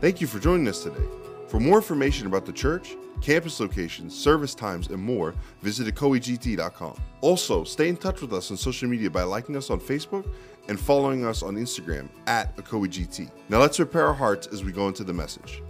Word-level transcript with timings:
Thank 0.00 0.20
you 0.20 0.26
for 0.26 0.38
joining 0.38 0.68
us 0.68 0.82
today. 0.82 1.04
For 1.48 1.60
more 1.60 1.76
information 1.76 2.26
about 2.26 2.44
the 2.44 2.52
church, 2.52 2.96
campus 3.20 3.60
locations, 3.60 4.14
service 4.14 4.54
times, 4.54 4.88
and 4.88 5.00
more, 5.00 5.34
visit 5.62 5.86
ecoegt.com. 5.86 6.96
Also, 7.20 7.64
stay 7.64 7.88
in 7.88 7.96
touch 7.96 8.20
with 8.20 8.32
us 8.32 8.50
on 8.50 8.56
social 8.56 8.88
media 8.88 9.08
by 9.08 9.22
liking 9.22 9.56
us 9.56 9.70
on 9.70 9.80
Facebook 9.80 10.28
and 10.68 10.78
following 10.78 11.24
us 11.24 11.42
on 11.42 11.54
Instagram 11.54 12.08
at 12.26 12.56
ecoegt. 12.56 13.30
Now 13.48 13.60
let's 13.60 13.76
prepare 13.76 14.06
our 14.06 14.14
hearts 14.14 14.46
as 14.48 14.64
we 14.64 14.72
go 14.72 14.88
into 14.88 15.04
the 15.04 15.14
message. 15.14 15.62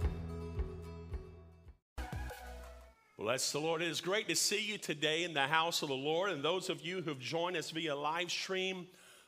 Bless 3.17 3.51
the 3.51 3.59
Lord. 3.59 3.81
It 3.81 3.87
is 3.87 4.01
great 4.01 4.27
to 4.29 4.35
see 4.35 4.61
you 4.61 4.77
today 4.77 5.23
in 5.23 5.33
the 5.33 5.47
house 5.47 5.81
of 5.81 5.89
the 5.89 5.95
Lord. 5.95 6.31
And 6.31 6.43
those 6.43 6.69
of 6.69 6.81
you 6.81 7.01
who've 7.01 7.19
joined 7.19 7.57
us 7.57 7.71
via 7.71 7.95
live 7.95 8.29
stream, 8.29 8.87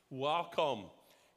welcome. 0.10 0.86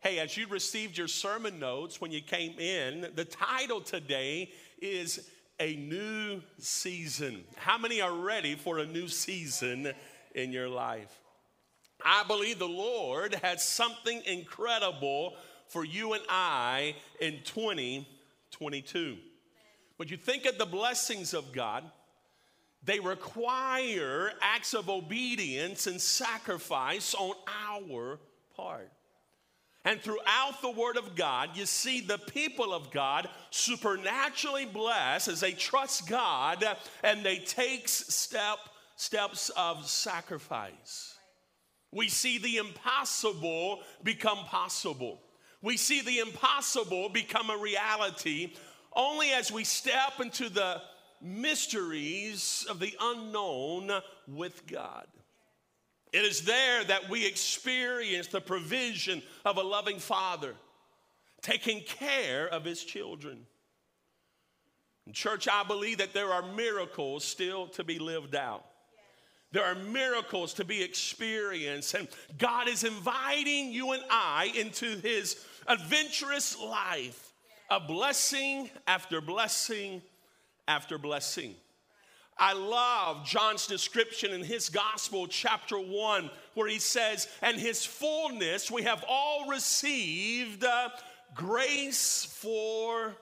Hey, 0.02 0.18
as 0.18 0.34
you 0.34 0.46
received 0.46 0.96
your 0.96 1.08
sermon 1.08 1.58
notes 1.58 2.00
when 2.00 2.10
you 2.10 2.22
came 2.22 2.58
in, 2.58 3.10
the 3.16 3.26
title 3.26 3.82
today 3.82 4.50
is 4.80 5.28
A 5.60 5.76
New 5.76 6.40
Season. 6.56 7.44
How 7.56 7.76
many 7.76 8.00
are 8.00 8.14
ready 8.14 8.54
for 8.54 8.78
a 8.78 8.86
new 8.86 9.08
season 9.08 9.92
in 10.34 10.52
your 10.52 10.70
life? 10.70 11.20
I 12.02 12.24
believe 12.26 12.58
the 12.58 12.66
Lord 12.66 13.34
has 13.42 13.62
something 13.62 14.22
incredible 14.24 15.36
for 15.68 15.84
you 15.84 16.14
and 16.14 16.22
I 16.30 16.96
in 17.20 17.40
2022. 17.44 19.18
When 19.98 20.08
you 20.08 20.16
think 20.16 20.46
of 20.46 20.56
the 20.56 20.64
blessings 20.64 21.34
of 21.34 21.52
God, 21.52 21.84
they 22.82 23.00
require 23.00 24.32
acts 24.40 24.72
of 24.72 24.88
obedience 24.88 25.86
and 25.86 26.00
sacrifice 26.00 27.14
on 27.14 27.34
our 27.46 28.18
part. 28.56 28.90
And 29.84 30.00
throughout 30.00 30.60
the 30.60 30.70
Word 30.70 30.98
of 30.98 31.16
God, 31.16 31.50
you 31.54 31.64
see 31.64 32.00
the 32.00 32.18
people 32.18 32.74
of 32.74 32.90
God 32.90 33.28
supernaturally 33.50 34.66
blessed 34.66 35.28
as 35.28 35.40
they 35.40 35.52
trust 35.52 36.06
God 36.06 36.64
and 37.02 37.24
they 37.24 37.38
take 37.38 37.88
step, 37.88 38.58
steps 38.96 39.50
of 39.56 39.88
sacrifice. 39.88 41.16
We 41.92 42.08
see 42.08 42.38
the 42.38 42.58
impossible 42.58 43.80
become 44.04 44.44
possible. 44.44 45.22
We 45.62 45.76
see 45.76 46.02
the 46.02 46.18
impossible 46.18 47.08
become 47.08 47.48
a 47.48 47.56
reality 47.56 48.52
only 48.92 49.30
as 49.30 49.50
we 49.50 49.64
step 49.64 50.20
into 50.20 50.50
the 50.50 50.82
mysteries 51.22 52.66
of 52.68 52.80
the 52.80 52.94
unknown 53.00 53.90
with 54.26 54.66
God. 54.66 55.06
It 56.12 56.24
is 56.24 56.42
there 56.42 56.84
that 56.84 57.08
we 57.08 57.26
experience 57.26 58.26
the 58.26 58.40
provision 58.40 59.22
of 59.44 59.56
a 59.56 59.62
loving 59.62 59.98
father 59.98 60.54
taking 61.42 61.80
care 61.82 62.48
of 62.48 62.64
his 62.64 62.84
children. 62.84 63.46
In 65.06 65.12
church, 65.12 65.48
I 65.48 65.62
believe 65.64 65.98
that 65.98 66.12
there 66.12 66.32
are 66.32 66.42
miracles 66.42 67.24
still 67.24 67.68
to 67.68 67.84
be 67.84 67.98
lived 67.98 68.34
out. 68.34 68.64
There 69.52 69.64
are 69.64 69.74
miracles 69.74 70.54
to 70.54 70.64
be 70.64 70.82
experienced, 70.82 71.94
and 71.94 72.06
God 72.38 72.68
is 72.68 72.84
inviting 72.84 73.72
you 73.72 73.92
and 73.92 74.02
I 74.08 74.52
into 74.56 74.98
his 74.98 75.44
adventurous 75.66 76.58
life 76.58 77.32
of 77.68 77.88
blessing 77.88 78.70
after 78.86 79.20
blessing 79.20 80.02
after 80.68 80.98
blessing. 80.98 81.56
I 82.40 82.54
love 82.54 83.26
John's 83.26 83.66
description 83.66 84.32
in 84.32 84.42
his 84.42 84.70
gospel, 84.70 85.26
chapter 85.26 85.78
1, 85.78 86.30
where 86.54 86.68
he 86.68 86.78
says, 86.78 87.28
And 87.42 87.58
his 87.58 87.84
fullness 87.84 88.70
we 88.70 88.82
have 88.84 89.04
all 89.06 89.46
received 89.46 90.64
uh, 90.64 90.88
grace 91.34 92.24
for 92.24 93.14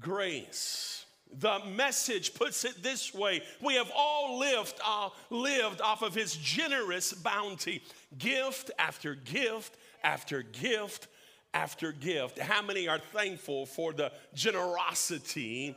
grace. 0.00 1.04
The 1.38 1.60
message 1.66 2.32
puts 2.32 2.64
it 2.64 2.82
this 2.82 3.12
way 3.12 3.42
We 3.62 3.74
have 3.74 3.92
all 3.94 4.38
lived, 4.38 4.80
uh, 4.84 5.10
lived 5.28 5.82
off 5.82 6.00
of 6.00 6.14
his 6.14 6.34
generous 6.34 7.12
bounty, 7.12 7.82
gift 8.16 8.70
after 8.78 9.14
gift 9.14 9.76
after 10.02 10.42
gift 10.42 11.08
after 11.52 11.92
gift. 11.92 12.38
How 12.38 12.62
many 12.62 12.88
are 12.88 13.00
thankful 13.12 13.66
for 13.66 13.92
the 13.92 14.12
generosity 14.34 15.76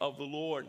of 0.00 0.16
the 0.16 0.24
Lord? 0.24 0.66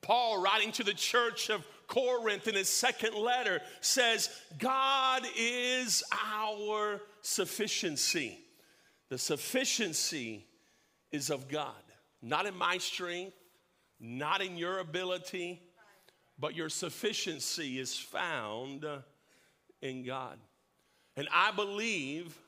Paul, 0.00 0.40
writing 0.40 0.72
to 0.72 0.84
the 0.84 0.94
church 0.94 1.50
of 1.50 1.66
Corinth 1.86 2.46
in 2.48 2.54
his 2.54 2.68
second 2.68 3.14
letter, 3.14 3.60
says, 3.80 4.28
God 4.58 5.22
is 5.36 6.02
our 6.34 7.00
sufficiency. 7.22 8.38
The 9.08 9.18
sufficiency 9.18 10.46
is 11.10 11.30
of 11.30 11.48
God, 11.48 11.72
not 12.22 12.46
in 12.46 12.56
my 12.56 12.78
strength, 12.78 13.34
not 13.98 14.42
in 14.42 14.56
your 14.56 14.78
ability, 14.78 15.62
but 16.38 16.54
your 16.54 16.68
sufficiency 16.68 17.78
is 17.78 17.98
found 17.98 18.86
in 19.80 20.04
God. 20.04 20.38
And 21.16 21.28
I 21.32 21.50
believe 21.50 22.38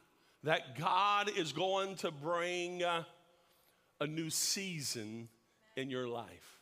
that 0.44 0.78
God 0.78 1.30
is 1.36 1.52
going 1.52 1.96
to 1.96 2.10
bring 2.10 2.82
a 2.82 4.06
new 4.06 4.30
season 4.30 5.28
in 5.76 5.90
your 5.90 6.06
life. 6.06 6.59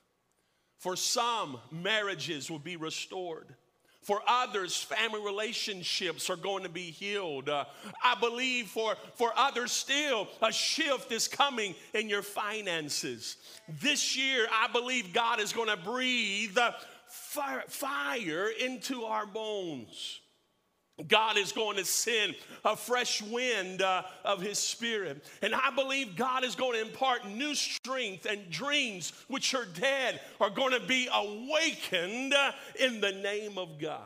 For 0.78 0.96
some, 0.96 1.58
marriages 1.70 2.50
will 2.50 2.58
be 2.58 2.76
restored. 2.76 3.54
For 4.02 4.22
others, 4.26 4.80
family 4.80 5.20
relationships 5.20 6.30
are 6.30 6.36
going 6.36 6.62
to 6.62 6.68
be 6.68 6.90
healed. 6.90 7.48
Uh, 7.48 7.66
I 8.02 8.14
believe 8.18 8.68
for, 8.68 8.96
for 9.16 9.32
others 9.36 9.72
still, 9.72 10.28
a 10.40 10.50
shift 10.50 11.12
is 11.12 11.28
coming 11.28 11.74
in 11.92 12.08
your 12.08 12.22
finances. 12.22 13.36
This 13.68 14.16
year, 14.16 14.46
I 14.50 14.68
believe 14.68 15.12
God 15.12 15.40
is 15.40 15.52
going 15.52 15.68
to 15.68 15.76
breathe 15.76 16.56
fire, 17.08 17.64
fire 17.68 18.48
into 18.48 19.04
our 19.04 19.26
bones. 19.26 20.20
God 21.06 21.36
is 21.36 21.53
going 21.53 21.76
to 21.76 21.84
send 21.84 22.34
a 22.64 22.75
fresh 22.75 23.22
wind 23.22 23.82
uh, 23.82 24.03
of 24.25 24.41
His 24.41 24.59
Spirit. 24.59 25.25
And 25.42 25.54
I 25.54 25.70
believe 25.70 26.16
God 26.16 26.44
is 26.44 26.56
going 26.56 26.72
to 26.72 26.88
impart 26.88 27.28
new 27.28 27.54
strength 27.54 28.26
and 28.26 28.50
dreams 28.50 29.12
which 29.28 29.54
are 29.54 29.66
dead 29.66 30.20
are 30.41 30.50
going 30.50 30.72
to 30.72 30.84
be 30.87 31.08
awakened 31.12 32.34
uh, 32.34 32.53
in 32.81 33.00
the 33.00 33.12
name 33.12 33.58
of 33.58 33.78
God. 33.78 34.03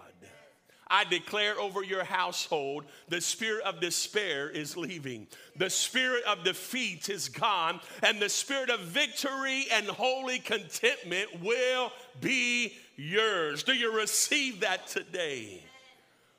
I 0.93 1.05
declare 1.05 1.59
over 1.59 1.83
your 1.83 2.05
household 2.05 2.85
the 3.09 3.23
spirit 3.23 3.65
of 3.65 3.81
despair 3.81 4.51
is 4.51 4.77
leaving, 4.77 5.27
the 5.57 5.71
spirit 5.71 6.23
of 6.25 6.45
defeat 6.45 7.09
is 7.09 7.31
gone, 7.31 7.81
and 8.03 8.21
the 8.21 8.29
spirit 8.29 8.69
of 8.69 8.81
victory 8.81 9.65
and 9.73 9.87
holy 9.87 10.39
contentment 10.39 11.41
will 11.41 11.91
be 12.21 12.75
yours. 12.97 13.63
Do 13.63 13.73
you 13.73 13.97
receive 13.97 14.61
that 14.61 14.87
today? 14.87 15.63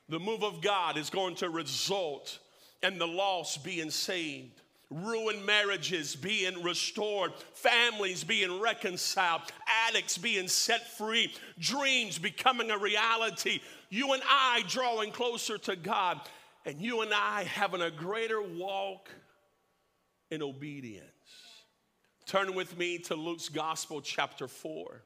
The 0.08 0.18
move 0.18 0.42
of 0.42 0.60
God 0.60 0.96
is 0.96 1.10
going 1.10 1.36
to 1.36 1.48
result 1.48 2.38
in 2.82 2.98
the 2.98 3.06
lost 3.06 3.64
being 3.64 3.90
saved, 3.90 4.60
ruined 4.90 5.44
marriages 5.46 6.14
being 6.14 6.62
restored, 6.62 7.32
families 7.54 8.22
being 8.22 8.60
reconciled, 8.60 9.42
addicts 9.88 10.18
being 10.18 10.48
set 10.48 10.86
free, 10.96 11.32
dreams 11.58 12.18
becoming 12.18 12.70
a 12.70 12.78
reality, 12.78 13.60
you 13.88 14.12
and 14.12 14.22
I 14.28 14.62
drawing 14.68 15.10
closer 15.10 15.56
to 15.58 15.76
God, 15.76 16.20
and 16.66 16.80
you 16.80 17.02
and 17.02 17.12
I 17.14 17.44
having 17.44 17.80
a 17.80 17.90
greater 17.90 18.42
walk 18.42 19.08
in 20.30 20.42
obedience. 20.42 21.08
Turn 22.26 22.54
with 22.54 22.76
me 22.78 22.98
to 22.98 23.14
Luke's 23.14 23.48
Gospel, 23.48 24.00
chapter 24.00 24.48
4. 24.48 25.02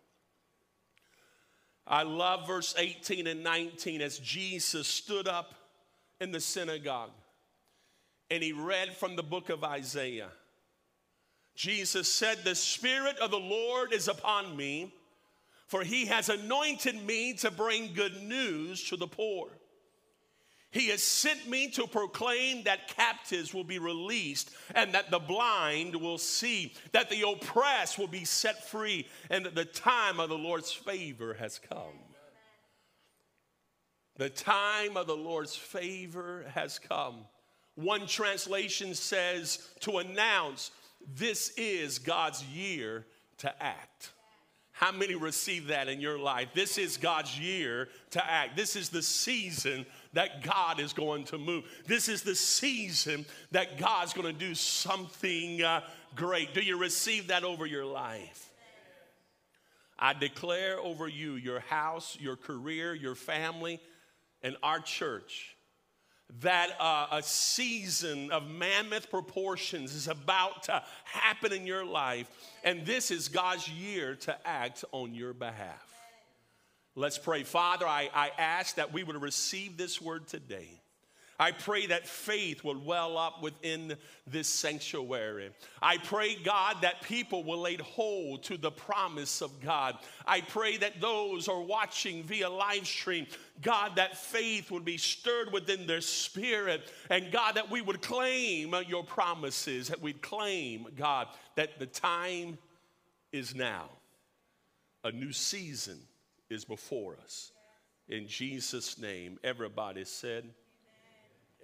I 1.89 2.03
love 2.03 2.47
verse 2.47 2.75
18 2.77 3.27
and 3.27 3.43
19 3.43 4.03
as 4.03 4.19
Jesus 4.19 4.87
stood 4.87 5.27
up 5.27 5.55
in 6.21 6.33
the 6.33 6.41
synagogue 6.41 7.11
and 8.31 8.43
he 8.43 8.53
read 8.53 8.95
from 8.95 9.17
the 9.17 9.23
book 9.23 9.49
of 9.49 9.65
Isaiah. 9.65 10.31
Jesus 11.55 12.13
said, 12.13 12.39
The 12.45 12.55
Spirit 12.55 13.19
of 13.19 13.31
the 13.31 13.39
Lord 13.39 13.93
is 13.93 14.07
upon 14.07 14.57
me, 14.57 14.93
for 15.67 15.83
he 15.83 16.07
has 16.07 16.29
anointed 16.29 16.95
me 17.03 17.35
to 17.35 17.51
bring 17.51 17.95
good 17.95 18.23
news 18.23 18.85
to 18.91 18.97
the 18.97 19.07
poor. 19.07 19.49
He 20.71 20.89
has 20.89 21.03
sent 21.03 21.49
me 21.49 21.71
to 21.71 21.87
proclaim 21.87 22.65
that 22.65 22.89
captives 22.89 23.55
will 23.55 23.65
be 23.65 23.79
released 23.79 24.51
and 24.75 24.93
that 24.93 25.11
the 25.11 25.19
blind 25.19 25.97
will 25.97 26.19
see, 26.19 26.75
that 26.93 27.09
the 27.09 27.27
oppressed 27.27 27.99
will 27.99 28.09
be 28.09 28.25
set 28.25 28.69
free, 28.69 29.09
and 29.31 29.47
that 29.47 29.55
the 29.55 29.65
time 29.65 30.21
of 30.21 30.29
the 30.29 30.37
Lord's 30.37 30.71
favor 30.71 31.35
has 31.35 31.59
come. 31.59 31.99
The 34.17 34.29
time 34.29 34.97
of 34.97 35.07
the 35.07 35.17
Lord's 35.17 35.57
favor 35.57 36.45
has 36.55 36.79
come. 36.79 37.25
One 37.77 38.07
translation 38.07 38.95
says 38.95 39.67
to 39.81 39.99
announce 39.99 40.73
this 41.15 41.53
is 41.57 41.99
God's 41.99 42.45
year 42.45 43.07
to 43.39 43.63
act. 43.63 44.11
How 44.73 44.93
many 44.93 45.15
receive 45.15 45.69
that 45.69 45.89
in 45.89 46.01
your 46.01 46.19
life? 46.19 46.51
This 46.55 46.79
is 46.79 46.97
God's 46.97 47.39
year 47.39 47.89
to 48.11 48.25
act. 48.25 48.57
This 48.57 48.77
is 48.77 48.91
the 48.91 49.03
season 49.03 49.87
that 50.13 50.43
God 50.43 50.81
is 50.81 50.93
going 50.93 51.25
to 51.25 51.39
move. 51.39 51.65
This 51.87 52.09
is 52.09 52.23
the 52.23 52.35
season 52.35 53.27
that 53.51 53.79
God's 53.79 54.13
going 54.13 54.27
to 54.27 54.39
do 54.39 54.55
something 54.55 55.63
uh, 55.63 55.83
great. 56.15 56.55
Do 56.55 56.61
you 56.61 56.79
receive 56.79 57.29
that 57.29 57.45
over 57.45 57.67
your 57.67 57.85
life? 57.85 58.51
I 59.99 60.13
declare 60.13 60.79
over 60.79 61.09
you, 61.09 61.35
your 61.35 61.61
house, 61.61 62.17
your 62.21 62.37
career, 62.37 62.95
your 62.95 63.17
family, 63.17 63.81
and 64.43 64.57
our 64.63 64.79
church 64.79 65.57
that 66.41 66.71
uh, 66.79 67.07
a 67.13 67.23
season 67.23 68.31
of 68.31 68.49
mammoth 68.49 69.11
proportions 69.11 69.95
is 69.95 70.09
about 70.09 70.65
to 70.65 70.83
happen 71.05 71.53
in 71.53 71.67
your 71.67 71.85
life, 71.85 72.31
and 72.65 72.85
this 72.85 73.11
is 73.11 73.29
God's 73.29 73.69
year 73.69 74.15
to 74.17 74.37
act 74.47 74.85
on 74.93 75.15
your 75.15 75.33
behalf. 75.33 75.98
Let's 76.99 77.17
pray. 77.17 77.45
Father, 77.45 77.87
I, 77.87 78.11
I 78.13 78.33
ask 78.37 78.75
that 78.75 78.93
we 78.93 79.05
would 79.05 79.23
receive 79.23 79.77
this 79.77 80.03
word 80.03 80.27
today. 80.27 80.69
I 81.39 81.53
pray 81.53 81.87
that 81.87 82.09
faith 82.09 82.65
will 82.65 82.81
well 82.81 83.17
up 83.17 83.41
within 83.41 83.95
this 84.27 84.49
sanctuary. 84.49 85.51
I 85.81 85.99
pray, 85.99 86.35
God, 86.35 86.79
that 86.83 87.03
people 87.03 87.45
will 87.45 87.61
lay 87.61 87.77
hold 87.77 88.43
to 88.45 88.57
the 88.57 88.73
promise 88.73 89.43
of 89.43 89.61
God. 89.61 89.97
I 90.27 90.41
pray 90.41 90.77
that 90.79 91.01
those 91.01 91.47
are 91.47 91.61
watching 91.61 92.25
via 92.25 92.51
live 92.51 92.89
stream, 92.89 93.29
God, 93.63 93.95
that 93.95 94.17
faith 94.17 94.73
would 94.73 94.85
be 94.85 94.97
stirred 94.97 95.53
within 95.53 95.87
their 95.87 96.01
spirit. 96.01 96.91
And 97.11 97.31
God, 97.31 97.55
that 97.55 97.71
we 97.71 97.81
would 97.81 98.03
claim 98.03 98.75
your 98.89 99.05
promises, 99.05 99.87
that 99.87 100.03
we'd 100.03 100.21
claim, 100.21 100.89
God, 100.97 101.29
that 101.55 101.79
the 101.79 101.87
time 101.87 102.59
is 103.31 103.55
now. 103.55 103.89
A 105.05 105.13
new 105.13 105.31
season 105.31 106.01
is 106.51 106.65
before 106.65 107.17
us. 107.23 107.53
In 108.09 108.27
Jesus' 108.27 108.99
name, 108.99 109.39
everybody 109.45 110.05
said, 110.05 110.45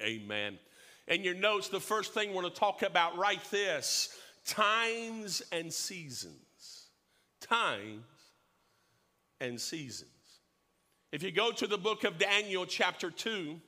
Amen. 0.03 0.59
In 1.07 1.23
your 1.23 1.35
notes, 1.35 1.69
the 1.69 1.81
first 1.81 2.13
thing 2.13 2.29
we're 2.35 2.43
going 2.43 2.53
to 2.53 2.59
talk 2.59 2.83
about, 2.83 3.17
write 3.17 3.45
this 3.51 4.17
times 4.47 5.43
and 5.53 5.73
seasons. 5.73 6.89
Times 7.41 8.03
and 9.41 9.61
seasons. 9.61 10.11
If 11.13 11.23
you 11.23 11.31
go 11.31 11.53
to 11.53 11.67
the 11.67 11.79
book 11.79 12.05
of 12.05 12.19
Daniel, 12.19 12.67
chapter 12.67 13.11
2, 13.11 13.61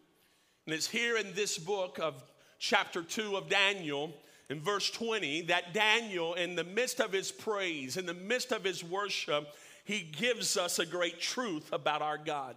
and 0.67 0.75
it's 0.75 0.89
here 0.89 1.17
in 1.17 1.33
this 1.35 1.59
book 1.59 1.99
of 2.03 2.25
chapter 2.59 3.03
2 3.03 3.37
of 3.37 3.49
Daniel, 3.49 4.13
in 4.49 4.61
verse 4.61 4.91
20, 4.91 5.43
that 5.43 5.73
Daniel, 5.73 6.35
in 6.35 6.57
the 6.57 6.65
midst 6.65 7.01
of 7.01 7.13
his 7.13 7.31
praise, 7.31 7.97
in 7.97 8.07
the 8.07 8.15
midst 8.15 8.53
of 8.53 8.65
his 8.65 8.83
worship, 8.83 9.49
he 9.87 10.01
gives 10.01 10.57
us 10.57 10.81
a 10.81 10.85
great 10.85 11.21
truth 11.21 11.73
about 11.73 12.03
our 12.03 12.19
God. 12.19 12.57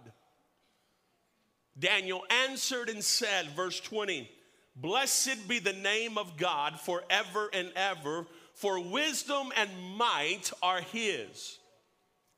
Daniel 1.78 2.24
answered 2.48 2.88
and 2.88 3.02
said, 3.02 3.46
verse 3.54 3.78
20, 3.78 4.28
Blessed 4.74 5.46
be 5.48 5.60
the 5.60 5.72
name 5.72 6.18
of 6.18 6.36
God 6.36 6.80
forever 6.80 7.48
and 7.52 7.70
ever, 7.76 8.26
for 8.54 8.80
wisdom 8.80 9.52
and 9.56 9.70
might 9.96 10.50
are 10.60 10.80
his. 10.80 11.58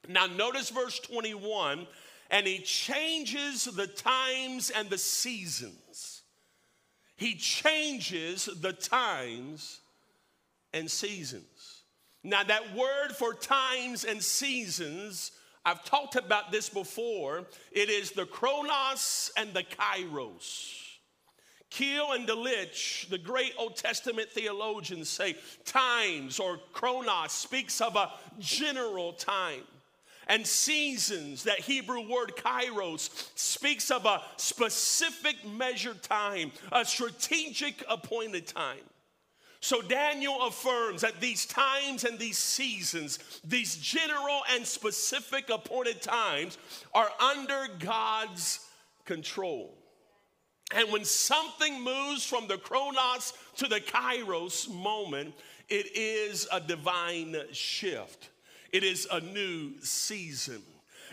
Now, 0.07 0.27
notice 0.27 0.69
verse 0.69 1.01
21 1.01 1.87
and 2.31 2.47
he 2.47 2.59
changes 2.59 3.65
the 3.65 3.87
times 3.87 4.71
and 4.71 4.91
the 4.91 4.99
seasons. 4.99 6.23
He 7.17 7.35
changes 7.35 8.47
the 8.61 8.73
times 8.75 9.81
and 10.75 10.91
seasons. 10.91 11.45
Now, 12.25 12.45
that 12.45 12.75
word 12.75 13.13
for 13.17 13.35
times 13.35 14.05
and 14.05 14.23
seasons 14.23 15.33
I've 15.65 15.85
talked 15.85 16.17
about 16.17 16.51
this 16.51 16.69
before. 16.69 17.45
It 17.71 17.89
is 17.89 18.11
the 18.11 18.27
chronos 18.27 19.31
and 19.37 19.55
the 19.55 19.63
kairos. 19.63 20.79
Keil 21.71 22.15
and 22.15 22.29
Delitzsch, 22.29 23.09
the 23.09 23.19
great 23.19 23.55
Old 23.57 23.77
Testament 23.77 24.29
theologians, 24.29 25.09
say 25.09 25.37
times 25.65 26.39
or 26.39 26.59
chronos 26.73 27.33
speaks 27.33 27.81
of 27.81 27.97
a 27.97 28.11
general 28.39 29.13
time. 29.15 29.63
And 30.27 30.47
seasons, 30.47 31.45
that 31.45 31.61
Hebrew 31.61 32.09
word 32.09 32.35
kairos, 32.37 33.31
speaks 33.35 33.91
of 33.91 34.05
a 34.05 34.23
specific 34.37 35.37
measured 35.47 36.03
time, 36.03 36.53
a 36.71 36.85
strategic 36.85 37.85
appointed 37.89 38.47
time. 38.47 38.85
So 39.63 39.81
Daniel 39.81 40.43
affirms 40.43 41.03
that 41.03 41.21
these 41.21 41.47
times 41.47 42.03
and 42.03 42.19
these 42.19 42.37
seasons, 42.37 43.41
these 43.45 43.77
general 43.77 44.41
and 44.53 44.67
specific 44.67 45.51
appointed 45.51 46.03
times, 46.03 46.59
are 46.93 47.09
under 47.21 47.69
God's 47.79 48.69
control. 49.05 49.73
And 50.75 50.91
when 50.91 51.05
something 51.05 51.81
moves 51.81 52.27
from 52.27 52.49
the 52.49 52.59
chronos 52.59 53.35
to 53.59 53.69
the 53.69 53.79
kairos 53.79 54.69
moment, 54.69 55.33
it 55.69 55.97
is 55.97 56.49
a 56.51 56.59
divine 56.59 57.37
shift. 57.53 58.31
It 58.73 58.83
is 58.83 59.07
a 59.13 59.21
new 59.21 59.81
season. 59.81 60.63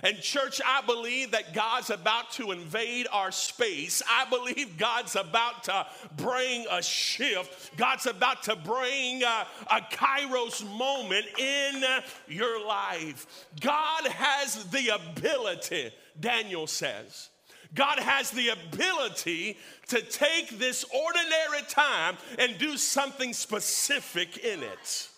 And, 0.04 0.19
church, 0.22 0.62
I 0.66 0.81
believe 0.81 1.31
that 1.31 1.54
God's 1.54 1.90
about 1.90 2.31
to 2.34 2.51
invade 2.51 3.07
our 3.12 3.31
space. 3.31 4.01
I 4.10 4.30
believe 4.30 4.78
God's 4.78 5.16
about 5.16 5.63
to 5.66 5.86
bring 6.16 6.66
a 6.72 6.81
shift. 6.81 7.75
God's 7.78 8.06
about 8.06 8.44
to 8.44 8.56
bring 8.56 9.24
a, 9.24 9.48
a 9.72 9.81
kairos 9.92 10.66
moment 10.78 11.25
in 11.38 11.84
your 12.28 12.66
life. 12.66 13.46
God 13.60 14.07
has 14.07 14.66
the 14.66 14.90
ability, 14.90 15.92
Daniel 16.19 16.68
says. 16.68 17.30
God 17.75 18.00
has 18.00 18.31
the 18.31 18.50
ability 18.50 19.57
to 19.88 20.02
take 20.02 20.57
this 20.57 20.84
ordinary 20.86 21.62
time 21.68 22.18
and 22.40 22.57
do 22.57 22.78
something 22.78 23.34
specific 23.34 24.38
in 24.38 24.63
it. 24.63 25.08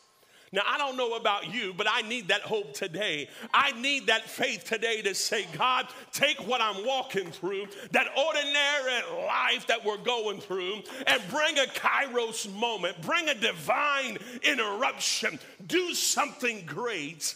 Now, 0.54 0.64
I 0.68 0.78
don't 0.78 0.98
know 0.98 1.16
about 1.16 1.54
you, 1.54 1.74
but 1.74 1.88
I 1.90 2.02
need 2.02 2.28
that 2.28 2.42
hope 2.42 2.74
today. 2.74 3.30
I 3.54 3.72
need 3.80 4.08
that 4.08 4.30
faith 4.30 4.66
today 4.66 5.02
to 5.04 5.16
say, 5.16 5.48
God, 5.58 5.88
take 6.12 6.46
what 6.46 6.60
I'm 6.60 6.86
walking 6.86 7.32
through, 7.32 7.68
that 7.92 8.08
ordinary 8.18 9.26
life 9.26 9.68
that 9.68 9.86
we're 9.86 9.96
going 9.98 10.42
through, 10.42 10.82
and 11.08 11.22
bring 11.30 11.58
a 11.58 11.68
kairos 11.68 12.54
moment, 12.54 13.02
bring 13.02 13.30
a 13.30 13.34
divine 13.34 14.18
interruption, 14.44 15.40
do 15.68 15.94
something 15.94 16.66
great 16.66 17.34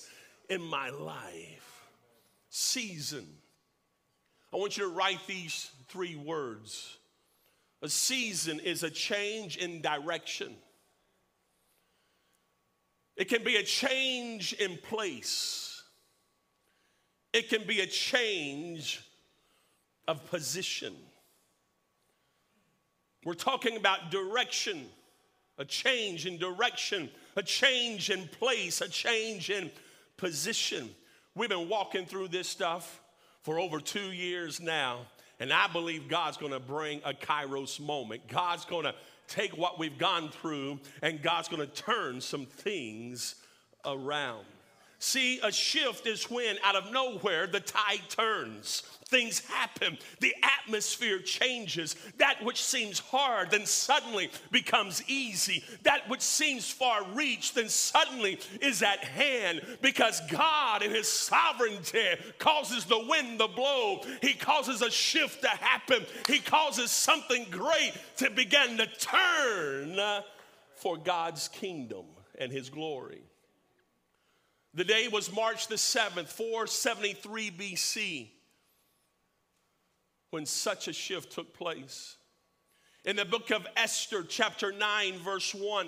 in 0.50 0.62
my 0.62 0.90
life. 0.90 1.88
Season. 2.50 3.26
I 4.54 4.58
want 4.58 4.78
you 4.78 4.84
to 4.84 4.94
write 4.94 5.26
these 5.26 5.72
three 5.88 6.18
words. 6.18 6.98
A 7.82 7.88
season 7.88 8.60
is 8.60 8.84
a 8.84 8.90
change 8.90 9.56
in 9.56 9.82
direction. 9.82 10.56
It 13.16 13.30
can 13.30 13.44
be 13.44 13.56
a 13.56 13.64
change 13.64 14.54
in 14.54 14.78
place. 14.78 15.84
It 17.34 17.50
can 17.50 17.66
be 17.66 17.82
a 17.82 17.88
change 17.88 19.02
of 20.08 20.26
position. 20.30 20.96
We're 23.24 23.34
talking 23.34 23.76
about 23.76 24.12
direction, 24.12 24.86
a 25.58 25.66
change 25.66 26.26
in 26.28 26.38
direction, 26.38 27.10
a 27.36 27.44
change 27.44 28.10
in 28.10 28.28
place, 28.28 28.82
a 28.82 28.88
change 28.88 29.50
in 29.50 29.72
position. 30.18 30.94
We've 31.34 31.50
been 31.50 31.68
walking 31.68 32.06
through 32.06 32.30
this 32.30 32.48
stuff 32.48 33.02
for 33.42 33.60
over 33.60 33.80
two 33.80 34.12
years 34.12 34.62
now, 34.62 35.08
and 35.40 35.52
I 35.52 35.68
believe 35.68 36.08
God's 36.08 36.38
gonna 36.38 36.60
bring 36.60 37.02
a 37.04 37.14
kairos 37.14 37.80
moment. 37.80 38.28
God's 38.28 38.66
gonna 38.66 38.94
take 39.28 39.58
what 39.58 39.80
we've 39.80 39.98
gone 39.98 40.30
through 40.30 40.80
and 41.02 41.22
God's 41.22 41.48
gonna 41.48 41.68
turn 41.68 42.22
some 42.22 42.46
things 42.46 43.36
around. 43.86 44.46
See, 45.00 45.40
a 45.44 45.52
shift 45.52 46.08
is 46.08 46.30
when 46.30 46.58
out 46.64 46.76
of 46.76 46.92
nowhere 46.92 47.48
the 47.48 47.60
tide 47.60 48.02
turns. 48.10 48.84
Things 49.08 49.40
happen, 49.48 50.00
the 50.20 50.34
atmosphere 50.42 51.20
changes. 51.20 51.96
That 52.18 52.44
which 52.44 52.64
seems 52.64 52.98
hard 52.98 53.52
then 53.52 53.68
suddenly 53.68 54.32
becomes 54.52 55.04
easy. 55.08 55.64
That 55.84 56.10
which 56.10 56.22
seems 56.22 56.72
far 56.72 57.04
reached 57.14 57.56
then 57.56 57.70
suddenly 57.70 58.40
is 58.62 58.82
at 58.82 59.04
hand 59.04 59.62
because 59.82 60.22
God, 60.32 60.82
in 60.82 60.90
His 60.90 61.08
sovereignty, 61.08 62.16
causes 62.40 62.86
the 62.86 63.06
wind 63.08 63.40
to 63.40 63.48
blow. 63.48 64.02
He 64.22 64.34
causes 64.34 64.82
a 64.82 64.90
shift 64.90 65.42
to 65.44 65.50
happen. 65.50 66.04
He 66.28 66.40
causes 66.40 66.90
something 66.90 67.46
great 67.52 67.94
to 68.18 68.32
begin 68.32 68.78
to 68.78 68.88
turn 68.88 70.00
for 70.76 70.98
God's 70.98 71.48
kingdom 71.50 72.06
and 72.40 72.52
His 72.52 72.70
glory. 72.70 73.22
The 74.76 74.84
day 74.84 75.08
was 75.08 75.32
March 75.32 75.70
the 75.70 75.76
7th, 75.76 76.28
473 76.28 77.50
BC, 77.52 78.28
when 80.32 80.46
such 80.46 80.90
a 80.90 80.94
shift 80.94 81.32
took 81.32 81.54
place. 81.54 82.18
In 83.06 83.16
the 83.16 83.24
book 83.24 83.52
of 83.52 83.66
Esther, 83.78 84.24
chapter 84.24 84.74
9, 84.74 85.20
verse 85.20 85.56
1, 85.56 85.88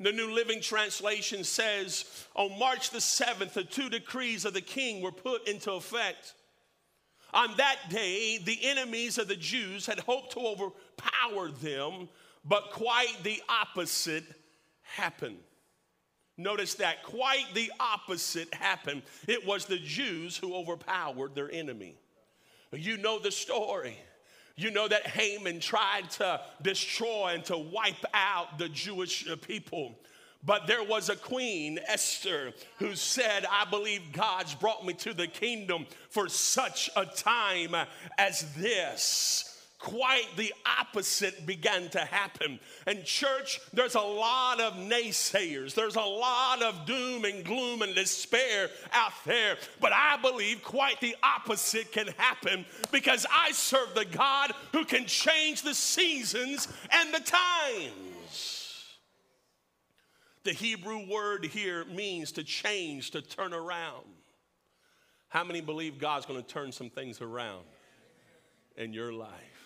the 0.00 0.10
New 0.10 0.32
Living 0.32 0.60
Translation 0.60 1.44
says, 1.44 2.04
On 2.34 2.58
March 2.58 2.90
the 2.90 2.98
7th, 2.98 3.52
the 3.52 3.62
two 3.62 3.88
decrees 3.88 4.44
of 4.44 4.54
the 4.54 4.60
king 4.60 5.00
were 5.00 5.12
put 5.12 5.46
into 5.46 5.70
effect. 5.72 6.34
On 7.32 7.56
that 7.58 7.76
day, 7.90 8.38
the 8.38 8.58
enemies 8.64 9.18
of 9.18 9.28
the 9.28 9.36
Jews 9.36 9.86
had 9.86 10.00
hoped 10.00 10.32
to 10.32 10.40
overpower 10.40 11.52
them, 11.62 12.08
but 12.44 12.72
quite 12.72 13.22
the 13.22 13.40
opposite 13.48 14.24
happened. 14.82 15.38
Notice 16.38 16.74
that 16.74 17.02
quite 17.02 17.46
the 17.52 17.72
opposite 17.80 18.54
happened. 18.54 19.02
It 19.26 19.44
was 19.44 19.66
the 19.66 19.78
Jews 19.78 20.36
who 20.36 20.54
overpowered 20.54 21.34
their 21.34 21.50
enemy. 21.50 21.96
You 22.72 22.96
know 22.96 23.18
the 23.18 23.32
story. 23.32 23.98
You 24.56 24.70
know 24.70 24.86
that 24.86 25.06
Haman 25.06 25.58
tried 25.58 26.10
to 26.12 26.40
destroy 26.62 27.32
and 27.34 27.44
to 27.46 27.58
wipe 27.58 28.04
out 28.14 28.58
the 28.58 28.68
Jewish 28.68 29.26
people. 29.46 29.98
But 30.44 30.68
there 30.68 30.84
was 30.84 31.08
a 31.08 31.16
queen, 31.16 31.80
Esther, 31.88 32.52
who 32.78 32.94
said, 32.94 33.44
I 33.50 33.68
believe 33.68 34.12
God's 34.12 34.54
brought 34.54 34.86
me 34.86 34.94
to 34.94 35.12
the 35.12 35.26
kingdom 35.26 35.86
for 36.10 36.28
such 36.28 36.88
a 36.94 37.04
time 37.04 37.74
as 38.16 38.52
this 38.54 39.47
quite 39.78 40.26
the 40.36 40.52
opposite 40.78 41.46
began 41.46 41.88
to 41.90 42.00
happen. 42.00 42.58
And, 42.86 43.04
church, 43.04 43.60
there's 43.72 43.94
a 43.94 44.00
lot 44.00 44.60
of 44.60 44.74
naysayers, 44.74 45.74
there's 45.74 45.96
a 45.96 46.00
lot 46.00 46.62
of 46.62 46.84
doom 46.86 47.24
and 47.24 47.44
gloom 47.44 47.82
and 47.82 47.94
despair 47.94 48.70
out 48.92 49.12
there. 49.24 49.56
But 49.80 49.92
I 49.92 50.16
believe 50.20 50.62
quite 50.62 51.00
the 51.00 51.16
opposite 51.22 51.92
can 51.92 52.08
happen 52.16 52.66
because 52.90 53.24
I 53.30 53.52
serve 53.52 53.94
the 53.94 54.04
God 54.04 54.52
who 54.72 54.84
can 54.84 55.06
change 55.06 55.62
the 55.62 55.74
seasons 55.74 56.68
and 56.90 57.14
the 57.14 57.20
times. 57.20 58.84
The 60.44 60.52
Hebrew 60.52 61.08
word 61.08 61.44
here 61.44 61.84
means 61.84 62.32
to 62.32 62.42
change, 62.42 63.10
to 63.12 63.22
turn 63.22 63.52
around. 63.52 64.06
How 65.28 65.44
many 65.44 65.60
believe 65.60 65.98
God's 65.98 66.26
going 66.26 66.42
to 66.42 66.48
turn 66.48 66.72
some 66.72 66.88
things 66.88 67.20
around 67.20 67.64
in 68.76 68.92
your 68.94 69.12
life? 69.12 69.57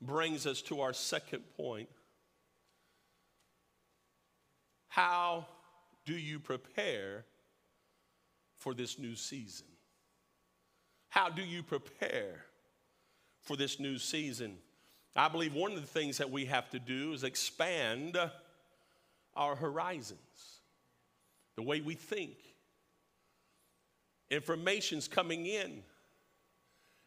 Brings 0.00 0.46
us 0.46 0.62
to 0.62 0.80
our 0.80 0.92
second 0.92 1.42
point. 1.56 1.88
How 4.88 5.46
do 6.06 6.14
you 6.14 6.40
prepare 6.40 7.24
for 8.56 8.74
this 8.74 8.98
new 8.98 9.14
season? 9.14 9.66
How 11.10 11.28
do 11.28 11.42
you 11.42 11.62
prepare 11.62 12.44
for 13.42 13.56
this 13.56 13.78
new 13.78 13.98
season? 13.98 14.56
I 15.16 15.28
believe 15.28 15.54
one 15.54 15.72
of 15.72 15.80
the 15.80 15.86
things 15.86 16.18
that 16.18 16.30
we 16.30 16.46
have 16.46 16.70
to 16.70 16.78
do 16.78 17.12
is 17.12 17.24
expand 17.24 18.16
our 19.34 19.54
horizons, 19.54 20.60
the 21.56 21.62
way 21.62 21.80
we 21.80 21.94
think. 21.94 22.36
Information's 24.30 25.08
coming 25.08 25.46
in, 25.46 25.82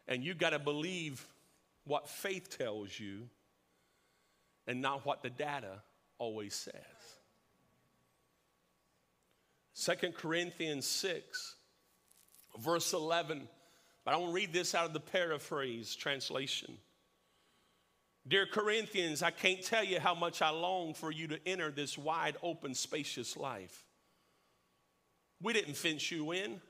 and 0.06 0.22
you 0.22 0.34
got 0.34 0.50
to 0.50 0.58
believe 0.58 1.26
faith 2.08 2.56
tells 2.56 2.98
you 2.98 3.28
and 4.66 4.80
not 4.80 5.04
what 5.04 5.22
the 5.22 5.30
data 5.30 5.82
always 6.18 6.54
says. 6.54 6.74
Second 9.74 10.14
Corinthians 10.14 10.86
6, 10.86 11.56
verse 12.58 12.92
11. 12.92 13.48
But 14.04 14.14
I 14.14 14.16
want 14.18 14.30
to 14.30 14.34
read 14.34 14.52
this 14.52 14.74
out 14.74 14.86
of 14.86 14.92
the 14.92 15.00
paraphrase 15.00 15.94
translation. 15.96 16.76
Dear 18.26 18.46
Corinthians, 18.46 19.22
I 19.22 19.30
can't 19.30 19.62
tell 19.62 19.84
you 19.84 20.00
how 20.00 20.14
much 20.14 20.40
I 20.40 20.50
long 20.50 20.94
for 20.94 21.10
you 21.10 21.26
to 21.28 21.38
enter 21.46 21.70
this 21.70 21.98
wide 21.98 22.36
open, 22.42 22.74
spacious 22.74 23.36
life. 23.36 23.84
We 25.42 25.52
didn't 25.52 25.76
fence 25.76 26.10
you 26.10 26.32
in. 26.32 26.60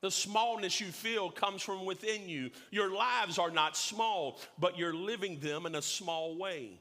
The 0.00 0.10
smallness 0.10 0.80
you 0.80 0.86
feel 0.86 1.30
comes 1.30 1.62
from 1.62 1.84
within 1.84 2.28
you. 2.28 2.50
Your 2.70 2.90
lives 2.90 3.38
are 3.38 3.50
not 3.50 3.76
small, 3.76 4.40
but 4.58 4.78
you're 4.78 4.94
living 4.94 5.40
them 5.40 5.66
in 5.66 5.74
a 5.74 5.82
small 5.82 6.36
way. 6.36 6.80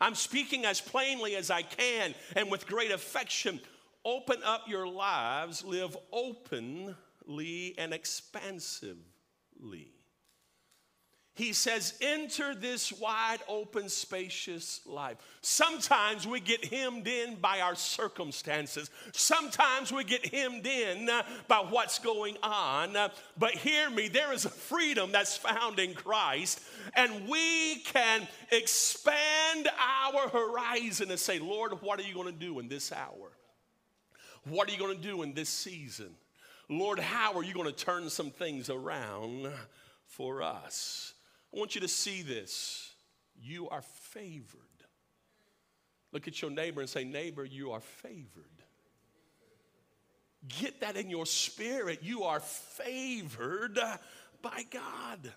I'm 0.00 0.14
speaking 0.14 0.64
as 0.64 0.80
plainly 0.80 1.36
as 1.36 1.50
I 1.50 1.62
can 1.62 2.14
and 2.34 2.50
with 2.50 2.66
great 2.66 2.90
affection. 2.90 3.60
Open 4.04 4.38
up 4.44 4.68
your 4.68 4.86
lives, 4.86 5.64
live 5.64 5.96
openly 6.12 7.74
and 7.78 7.92
expansively. 7.92 9.92
He 11.38 11.52
says, 11.52 11.94
enter 12.00 12.52
this 12.52 12.92
wide 12.92 13.38
open, 13.46 13.88
spacious 13.88 14.80
life. 14.84 15.18
Sometimes 15.40 16.26
we 16.26 16.40
get 16.40 16.64
hemmed 16.64 17.06
in 17.06 17.36
by 17.36 17.60
our 17.60 17.76
circumstances. 17.76 18.90
Sometimes 19.12 19.92
we 19.92 20.02
get 20.02 20.26
hemmed 20.34 20.66
in 20.66 21.08
uh, 21.08 21.22
by 21.46 21.58
what's 21.58 22.00
going 22.00 22.36
on. 22.42 22.96
Uh, 22.96 23.10
but 23.38 23.52
hear 23.52 23.88
me, 23.88 24.08
there 24.08 24.32
is 24.32 24.46
a 24.46 24.50
freedom 24.50 25.12
that's 25.12 25.36
found 25.36 25.78
in 25.78 25.94
Christ, 25.94 26.60
and 26.96 27.28
we 27.28 27.76
can 27.84 28.26
expand 28.50 29.68
our 29.78 30.28
horizon 30.30 31.08
and 31.12 31.20
say, 31.20 31.38
Lord, 31.38 31.80
what 31.82 32.00
are 32.00 32.02
you 32.02 32.14
going 32.14 32.26
to 32.26 32.32
do 32.32 32.58
in 32.58 32.66
this 32.66 32.90
hour? 32.90 33.30
What 34.42 34.68
are 34.68 34.72
you 34.72 34.78
going 34.78 34.96
to 34.96 35.02
do 35.02 35.22
in 35.22 35.34
this 35.34 35.50
season? 35.50 36.16
Lord, 36.68 36.98
how 36.98 37.34
are 37.34 37.44
you 37.44 37.54
going 37.54 37.72
to 37.72 37.84
turn 37.84 38.10
some 38.10 38.32
things 38.32 38.70
around 38.70 39.48
for 40.08 40.42
us? 40.42 41.14
I 41.54 41.58
want 41.58 41.74
you 41.74 41.80
to 41.80 41.88
see 41.88 42.22
this. 42.22 42.92
You 43.40 43.68
are 43.68 43.82
favored. 43.82 44.62
Look 46.12 46.28
at 46.28 46.40
your 46.40 46.50
neighbor 46.50 46.80
and 46.80 46.88
say, 46.88 47.04
Neighbor, 47.04 47.44
you 47.44 47.72
are 47.72 47.80
favored. 47.80 48.44
Get 50.60 50.80
that 50.80 50.96
in 50.96 51.10
your 51.10 51.26
spirit. 51.26 52.00
You 52.02 52.24
are 52.24 52.40
favored 52.40 53.78
by 54.40 54.64
God. 54.70 55.32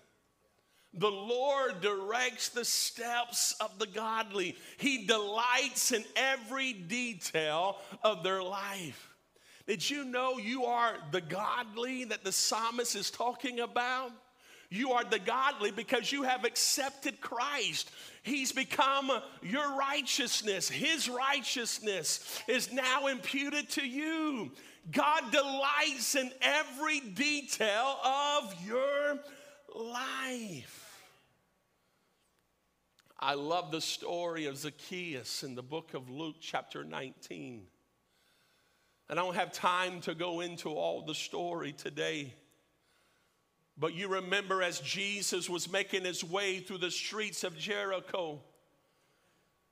The 0.94 1.10
Lord 1.10 1.80
directs 1.80 2.50
the 2.50 2.64
steps 2.64 3.56
of 3.60 3.78
the 3.78 3.86
godly. 3.86 4.56
He 4.76 5.06
delights 5.06 5.92
in 5.92 6.04
every 6.16 6.72
detail 6.72 7.78
of 8.02 8.22
their 8.22 8.42
life. 8.42 9.08
Did 9.66 9.88
you 9.88 10.04
know 10.04 10.38
you 10.38 10.66
are 10.66 10.96
the 11.10 11.20
godly 11.20 12.04
that 12.04 12.24
the 12.24 12.32
psalmist 12.32 12.94
is 12.94 13.10
talking 13.10 13.60
about? 13.60 14.12
You 14.72 14.92
are 14.92 15.04
the 15.04 15.18
godly 15.18 15.70
because 15.70 16.10
you 16.10 16.22
have 16.22 16.46
accepted 16.46 17.20
Christ. 17.20 17.90
He's 18.22 18.52
become 18.52 19.12
your 19.42 19.76
righteousness. 19.76 20.66
His 20.66 21.10
righteousness 21.10 22.40
is 22.48 22.72
now 22.72 23.08
imputed 23.08 23.68
to 23.70 23.86
you. 23.86 24.50
God 24.90 25.30
delights 25.30 26.14
in 26.14 26.30
every 26.40 27.00
detail 27.00 27.98
of 28.02 28.54
your 28.66 29.18
life. 29.74 31.02
I 33.20 33.34
love 33.34 33.72
the 33.72 33.82
story 33.82 34.46
of 34.46 34.56
Zacchaeus 34.56 35.42
in 35.42 35.54
the 35.54 35.62
book 35.62 35.92
of 35.92 36.08
Luke, 36.08 36.36
chapter 36.40 36.82
19. 36.82 37.66
And 39.10 39.20
I 39.20 39.22
don't 39.22 39.36
have 39.36 39.52
time 39.52 40.00
to 40.00 40.14
go 40.14 40.40
into 40.40 40.70
all 40.70 41.04
the 41.04 41.14
story 41.14 41.72
today. 41.72 42.32
But 43.76 43.94
you 43.94 44.08
remember 44.08 44.62
as 44.62 44.80
Jesus 44.80 45.48
was 45.48 45.70
making 45.70 46.04
his 46.04 46.22
way 46.22 46.60
through 46.60 46.78
the 46.78 46.90
streets 46.90 47.42
of 47.42 47.56
Jericho, 47.56 48.40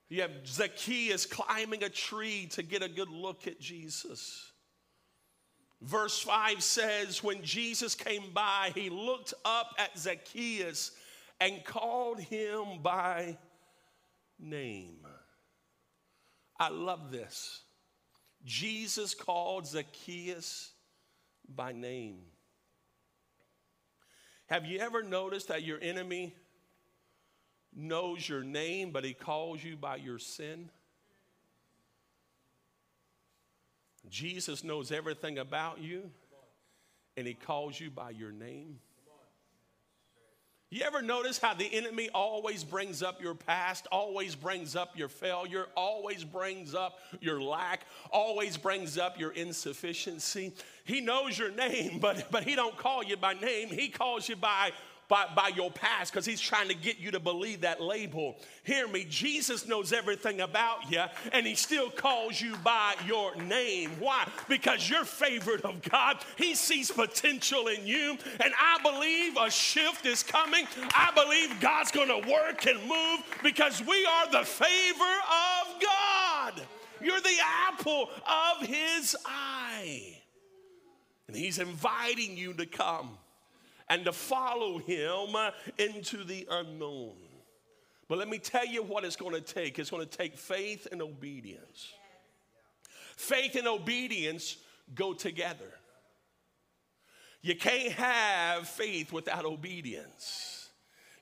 you 0.09 0.23
have 0.23 0.47
Zacchaeus 0.47 1.27
climbing 1.27 1.85
a 1.85 1.89
tree 1.89 2.47
to 2.53 2.63
get 2.63 2.83
a 2.83 2.89
good 2.89 3.11
look 3.11 3.47
at 3.47 3.61
Jesus. 3.61 4.51
Verse 5.83 6.19
5 6.21 6.63
says, 6.63 7.23
When 7.23 7.43
Jesus 7.43 7.95
came 7.95 8.33
by, 8.33 8.73
he 8.75 8.91
looked 8.91 9.35
up 9.45 9.75
at 9.79 9.99
Zacchaeus 9.99 10.93
and 11.39 11.65
called 11.65 12.21
him 12.21 12.83
by 12.83 13.39
name. 14.39 15.07
I 16.59 16.69
love 16.69 17.11
this. 17.11 17.63
Jesus 18.45 19.15
called 19.15 19.67
Zacchaeus 19.67 20.73
by 21.49 21.73
name. 21.73 22.19
Have 24.51 24.67
you 24.67 24.81
ever 24.81 25.05
noticed 25.05 25.47
that 25.49 25.63
your 25.63 25.79
enemy 25.81 26.35
knows 27.73 28.29
your 28.29 28.43
name, 28.43 28.91
but 28.91 29.05
he 29.05 29.15
calls 29.15 29.63
you 29.63 29.77
by 29.77 29.95
your 29.95 30.19
sin? 30.19 30.71
Jesus 34.09 34.65
knows 34.65 34.91
everything 34.91 35.39
about 35.39 35.81
you, 35.81 36.11
and 37.17 37.29
he 37.29 37.35
calls 37.35 37.79
you 37.79 37.91
by 37.91 38.11
your 38.11 38.33
name. 38.33 38.81
You 40.73 40.83
ever 40.85 41.03
notice 41.03 41.39
how 41.39 41.55
the 41.55 41.69
enemy 41.75 42.11
always 42.15 42.63
brings 42.63 43.03
up 43.03 43.21
your 43.21 43.35
past, 43.35 43.89
always 43.91 44.37
brings 44.37 44.77
up 44.77 44.97
your 44.97 45.09
failure, 45.09 45.67
always 45.77 46.23
brings 46.23 46.77
up 46.77 47.01
your 47.21 47.43
lack, 47.43 47.87
always 48.13 48.57
brings 48.57 48.97
up 48.97 49.19
your 49.19 49.33
insufficiency? 49.33 50.53
He 50.85 51.01
knows 51.01 51.37
your 51.37 51.51
name, 51.51 51.99
but, 52.01 52.31
but 52.31 52.45
he 52.45 52.55
don't 52.55 52.77
call 52.77 53.03
you 53.03 53.17
by 53.17 53.35
name. 53.35 53.69
He 53.69 53.89
calls 53.89 54.29
you 54.29 54.37
by 54.37 54.71
by, 55.11 55.27
by 55.35 55.49
your 55.49 55.71
past 55.71 56.13
because 56.13 56.25
he's 56.25 56.41
trying 56.41 56.69
to 56.69 56.75
get 56.75 56.99
you 56.99 57.11
to 57.11 57.21
believe 57.21 57.63
that 57.63 57.83
label. 57.83 58.37
Hear 58.63 58.89
me, 58.89 59.05
Jesus 59.11 59.67
knows 59.67 59.93
everything 59.93 60.41
about 60.41 60.91
you 60.91 61.03
and 61.33 61.47
he 61.47 61.57
still 61.57 61.91
calls 61.91 62.41
you 62.41 62.57
by 62.65 62.95
your 63.07 63.35
name. 63.37 63.91
Why? 63.99 64.27
Because 64.49 64.89
you're 64.89 65.05
favored 65.05 65.63
of 65.63 65.83
God. 65.83 66.19
He 66.37 66.55
sees 66.55 66.91
potential 66.91 67.67
in 67.67 67.87
you. 67.87 68.17
And 68.43 68.55
I 68.59 68.79
believe 68.83 69.37
a 69.39 69.51
shift 69.51 70.07
is 70.07 70.23
coming. 70.23 70.67
I 70.95 71.11
believe 71.15 71.61
God's 71.61 71.91
going 71.91 72.09
to 72.09 72.31
work 72.31 72.67
and 72.67 72.81
move 72.87 73.21
because 73.43 73.85
we 73.85 74.07
are 74.07 74.31
the 74.31 74.45
favor 74.45 75.03
of 75.03 75.83
God. 75.83 76.63
You're 77.03 77.21
the 77.21 77.37
apple 77.69 78.11
of 78.27 78.67
his 78.67 79.17
eye. 79.27 80.19
And 81.27 81.37
he's 81.37 81.59
inviting 81.59 82.37
you 82.37 82.55
to 82.55 82.67
come 82.67 83.19
and 83.91 84.05
to 84.05 84.13
follow 84.13 84.79
him 84.79 85.37
into 85.77 86.25
the 86.25 86.47
unknown. 86.49 87.17
But 88.09 88.19
let 88.19 88.29
me 88.29 88.39
tell 88.39 88.65
you 88.65 88.83
what 88.83 89.05
it's 89.05 89.17
going 89.17 89.35
to 89.35 89.41
take 89.41 89.79
it's 89.79 89.91
going 89.91 90.07
to 90.07 90.19
take 90.19 90.39
faith 90.39 90.89
and 90.91 91.03
obedience. 91.03 91.93
Faith 93.17 93.57
and 93.57 93.69
obedience 93.69 94.57
go 94.95 95.13
together. 95.13 95.75
You 97.43 97.55
can't 97.57 97.93
have 97.93 98.69
faith 98.69 99.13
without 99.13 99.45
obedience. 99.45 100.69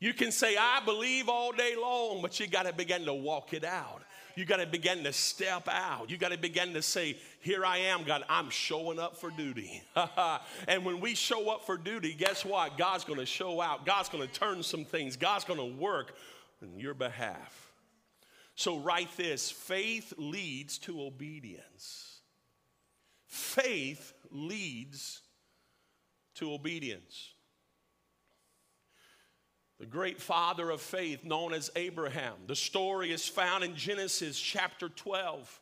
You 0.01 0.13
can 0.15 0.31
say, 0.31 0.57
I 0.57 0.81
believe 0.85 1.29
all 1.29 1.53
day 1.53 1.75
long, 1.77 2.23
but 2.23 2.39
you 2.39 2.47
got 2.47 2.67
to 2.67 2.73
begin 2.73 3.05
to 3.07 3.15
walk 3.15 3.53
it 3.53 3.65
out. 3.65 4.03
You 4.39 4.45
got 4.45 4.59
to 4.59 4.67
begin 4.67 5.03
to 5.03 5.13
step 5.13 5.67
out. 5.69 6.11
You 6.11 6.17
got 6.17 6.31
to 6.31 6.39
begin 6.39 6.73
to 6.75 6.81
say, 6.81 7.17
Here 7.41 7.67
I 7.67 7.79
am, 7.79 8.05
God, 8.05 8.23
I'm 8.29 8.51
showing 8.51 9.01
up 9.01 9.17
for 9.17 9.31
duty. 9.31 9.83
and 10.69 10.85
when 10.85 11.01
we 11.01 11.17
show 11.17 11.51
up 11.51 11.67
for 11.67 11.77
duty, 11.77 12.15
guess 12.15 12.45
what? 12.45 12.79
God's 12.79 13.03
going 13.03 13.19
to 13.19 13.27
show 13.27 13.61
out. 13.61 13.85
God's 13.85 14.09
going 14.09 14.25
to 14.25 14.33
turn 14.33 14.63
some 14.63 14.85
things. 14.85 15.17
God's 15.17 15.43
going 15.45 15.59
to 15.59 15.77
work 15.77 16.15
on 16.63 16.79
your 16.79 16.95
behalf. 16.95 17.73
So, 18.55 18.79
write 18.79 19.09
this 19.17 19.51
faith 19.51 20.13
leads 20.17 20.79
to 20.79 21.03
obedience. 21.03 22.21
Faith 23.27 24.13
leads 24.31 25.21
to 26.37 26.53
obedience. 26.53 27.33
The 29.79 29.87
great 29.87 30.21
father 30.21 30.71
of 30.71 30.81
faith, 30.81 31.25
known 31.25 31.53
as 31.53 31.71
Abraham. 31.77 32.35
The 32.47 32.57
story 32.57 33.13
is 33.13 33.29
found 33.29 33.63
in 33.63 33.77
Genesis 33.77 34.39
chapter 34.39 34.89
12. 34.89 35.61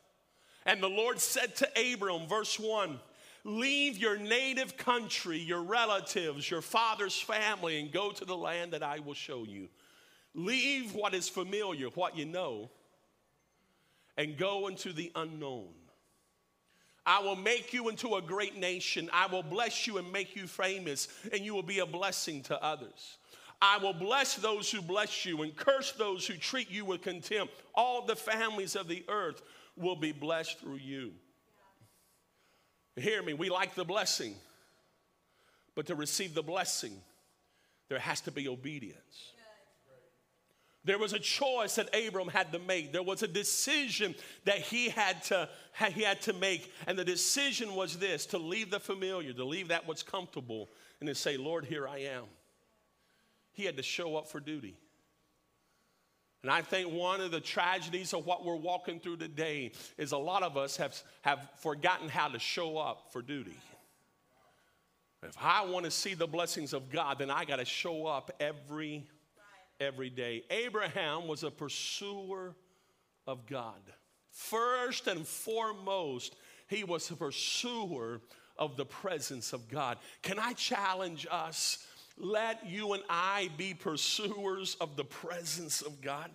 And 0.65 0.81
the 0.81 0.89
Lord 0.89 1.19
said 1.19 1.55
to 1.57 1.93
Abram, 1.93 2.27
verse 2.27 2.59
1 2.59 2.99
Leave 3.43 3.97
your 3.97 4.17
native 4.17 4.75
country, 4.75 5.37
your 5.37 5.61
relatives, 5.61 6.49
your 6.49 6.61
father's 6.61 7.17
family, 7.17 7.79
and 7.79 7.91
go 7.91 8.11
to 8.11 8.25
the 8.25 8.35
land 8.35 8.73
that 8.73 8.83
I 8.83 8.99
will 8.99 9.13
show 9.13 9.45
you. 9.45 9.69
Leave 10.33 10.93
what 10.93 11.13
is 11.13 11.29
familiar, 11.29 11.87
what 11.87 12.17
you 12.17 12.25
know, 12.25 12.69
and 14.17 14.35
go 14.35 14.67
into 14.67 14.91
the 14.91 15.11
unknown. 15.15 15.69
I 17.05 17.21
will 17.21 17.37
make 17.37 17.71
you 17.71 17.87
into 17.87 18.15
a 18.15 18.21
great 18.21 18.57
nation. 18.57 19.09
I 19.13 19.27
will 19.27 19.43
bless 19.43 19.87
you 19.87 19.97
and 19.97 20.11
make 20.11 20.35
you 20.35 20.45
famous, 20.45 21.07
and 21.31 21.45
you 21.45 21.53
will 21.53 21.63
be 21.63 21.79
a 21.79 21.85
blessing 21.85 22.43
to 22.43 22.61
others. 22.61 23.17
I 23.61 23.77
will 23.77 23.93
bless 23.93 24.35
those 24.35 24.69
who 24.69 24.81
bless 24.81 25.25
you 25.25 25.41
and 25.41 25.55
curse 25.55 25.91
those 25.93 26.27
who 26.27 26.35
treat 26.35 26.69
you 26.69 26.85
with 26.85 27.01
contempt. 27.01 27.53
All 27.73 28.05
the 28.05 28.15
families 28.15 28.75
of 28.75 28.87
the 28.87 29.03
earth 29.07 29.41
will 29.75 29.95
be 29.95 30.11
blessed 30.11 30.59
through 30.59 30.77
you. 30.77 31.13
Hear 32.95 33.21
me, 33.21 33.33
we 33.33 33.49
like 33.49 33.75
the 33.75 33.85
blessing, 33.85 34.35
but 35.75 35.85
to 35.87 35.95
receive 35.95 36.33
the 36.33 36.43
blessing, 36.43 36.93
there 37.89 37.99
has 37.99 38.21
to 38.21 38.31
be 38.31 38.47
obedience. 38.47 39.31
There 40.83 40.97
was 40.97 41.11
a 41.11 41.19
choice 41.19 41.75
that 41.75 41.93
Abram 41.93 42.29
had 42.29 42.53
to 42.53 42.59
make. 42.59 42.93
There 42.93 43.03
was 43.03 43.21
a 43.21 43.27
decision 43.27 44.15
that 44.45 44.59
he 44.59 44.87
had 44.87 45.21
to 45.23 45.49
he 45.91 46.01
had 46.01 46.21
to 46.21 46.33
make, 46.33 46.71
and 46.87 46.97
the 46.97 47.03
decision 47.03 47.75
was 47.75 47.97
this: 47.97 48.25
to 48.27 48.37
leave 48.37 48.71
the 48.71 48.79
familiar, 48.79 49.33
to 49.33 49.43
leave 49.43 49.67
that 49.67 49.85
what's 49.85 50.01
comfortable, 50.01 50.69
and 51.01 51.07
to 51.07 51.13
say, 51.13 51.35
"Lord, 51.35 51.65
here 51.65 51.87
I 51.87 51.97
am." 51.99 52.23
He 53.57 53.65
had 53.65 53.77
to 53.77 53.83
show 53.83 54.15
up 54.15 54.27
for 54.27 54.39
duty. 54.39 54.77
And 56.43 56.51
I 56.51 56.61
think 56.61 56.93
one 56.93 57.21
of 57.21 57.31
the 57.31 57.39
tragedies 57.39 58.13
of 58.13 58.27
what 58.27 58.45
we're 58.45 58.55
walking 58.55 58.99
through 58.99 59.17
today 59.17 59.71
is 59.97 60.11
a 60.11 60.17
lot 60.17 60.43
of 60.43 60.57
us 60.57 60.77
have, 60.77 60.95
have 61.23 61.39
forgotten 61.57 62.07
how 62.07 62.27
to 62.27 62.37
show 62.37 62.77
up 62.77 63.11
for 63.11 63.23
duty. 63.23 63.57
If 65.23 65.35
I 65.41 65.65
want 65.65 65.85
to 65.85 65.91
see 65.91 66.13
the 66.13 66.27
blessings 66.27 66.73
of 66.73 66.91
God, 66.91 67.17
then 67.17 67.31
I 67.31 67.45
got 67.45 67.55
to 67.55 67.65
show 67.65 68.05
up 68.05 68.29
every 68.39 69.07
every 69.79 70.11
day. 70.11 70.43
Abraham 70.51 71.27
was 71.27 71.43
a 71.43 71.49
pursuer 71.49 72.53
of 73.25 73.47
God. 73.47 73.81
First 74.29 75.07
and 75.07 75.27
foremost, 75.27 76.35
he 76.67 76.83
was 76.83 77.09
a 77.09 77.15
pursuer 77.15 78.21
of 78.57 78.77
the 78.77 78.85
presence 78.85 79.51
of 79.51 79.67
God. 79.67 79.97
Can 80.21 80.37
I 80.37 80.53
challenge 80.53 81.25
us? 81.31 81.86
Let 82.17 82.65
you 82.65 82.93
and 82.93 83.03
I 83.09 83.49
be 83.57 83.73
pursuers 83.73 84.75
of 84.81 84.95
the 84.95 85.03
presence 85.03 85.81
of 85.81 86.01
God. 86.01 86.31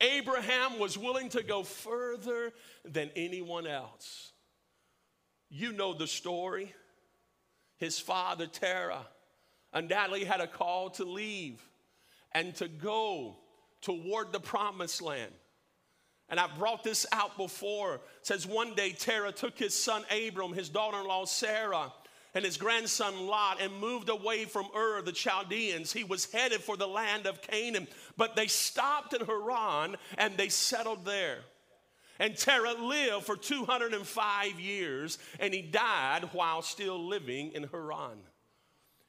Abraham 0.00 0.78
was 0.78 0.98
willing 0.98 1.28
to 1.30 1.42
go 1.42 1.62
further 1.62 2.52
than 2.84 3.10
anyone 3.14 3.66
else. 3.66 4.32
You 5.48 5.72
know 5.72 5.94
the 5.94 6.06
story. 6.06 6.74
His 7.78 7.98
father, 7.98 8.46
Terah, 8.46 9.06
undoubtedly 9.72 10.24
had 10.24 10.40
a 10.40 10.46
call 10.46 10.90
to 10.90 11.04
leave 11.04 11.62
and 12.32 12.54
to 12.56 12.68
go 12.68 13.36
toward 13.82 14.32
the 14.32 14.40
promised 14.40 15.02
land. 15.02 15.32
And 16.28 16.40
I've 16.40 16.58
brought 16.58 16.82
this 16.82 17.06
out 17.12 17.36
before. 17.36 17.94
It 17.94 18.00
says 18.22 18.46
one 18.46 18.74
day 18.74 18.90
Terah 18.90 19.32
took 19.32 19.56
his 19.56 19.74
son 19.74 20.04
Abram, 20.10 20.52
his 20.52 20.68
daughter 20.68 20.98
in 20.98 21.06
law 21.06 21.24
Sarah, 21.24 21.92
and 22.36 22.44
his 22.44 22.58
grandson 22.58 23.26
Lot 23.26 23.62
and 23.62 23.80
moved 23.80 24.10
away 24.10 24.44
from 24.44 24.66
Ur 24.76 25.00
the 25.00 25.10
Chaldeans. 25.10 25.90
He 25.90 26.04
was 26.04 26.30
headed 26.30 26.60
for 26.60 26.76
the 26.76 26.86
land 26.86 27.26
of 27.26 27.40
Canaan, 27.40 27.88
but 28.18 28.36
they 28.36 28.46
stopped 28.46 29.14
in 29.14 29.24
Haran 29.24 29.96
and 30.18 30.36
they 30.36 30.50
settled 30.50 31.06
there. 31.06 31.38
And 32.18 32.36
Terah 32.36 32.74
lived 32.74 33.24
for 33.24 33.36
205 33.36 34.60
years 34.60 35.18
and 35.40 35.54
he 35.54 35.62
died 35.62 36.28
while 36.32 36.60
still 36.60 37.02
living 37.06 37.52
in 37.52 37.62
Haran. 37.64 38.18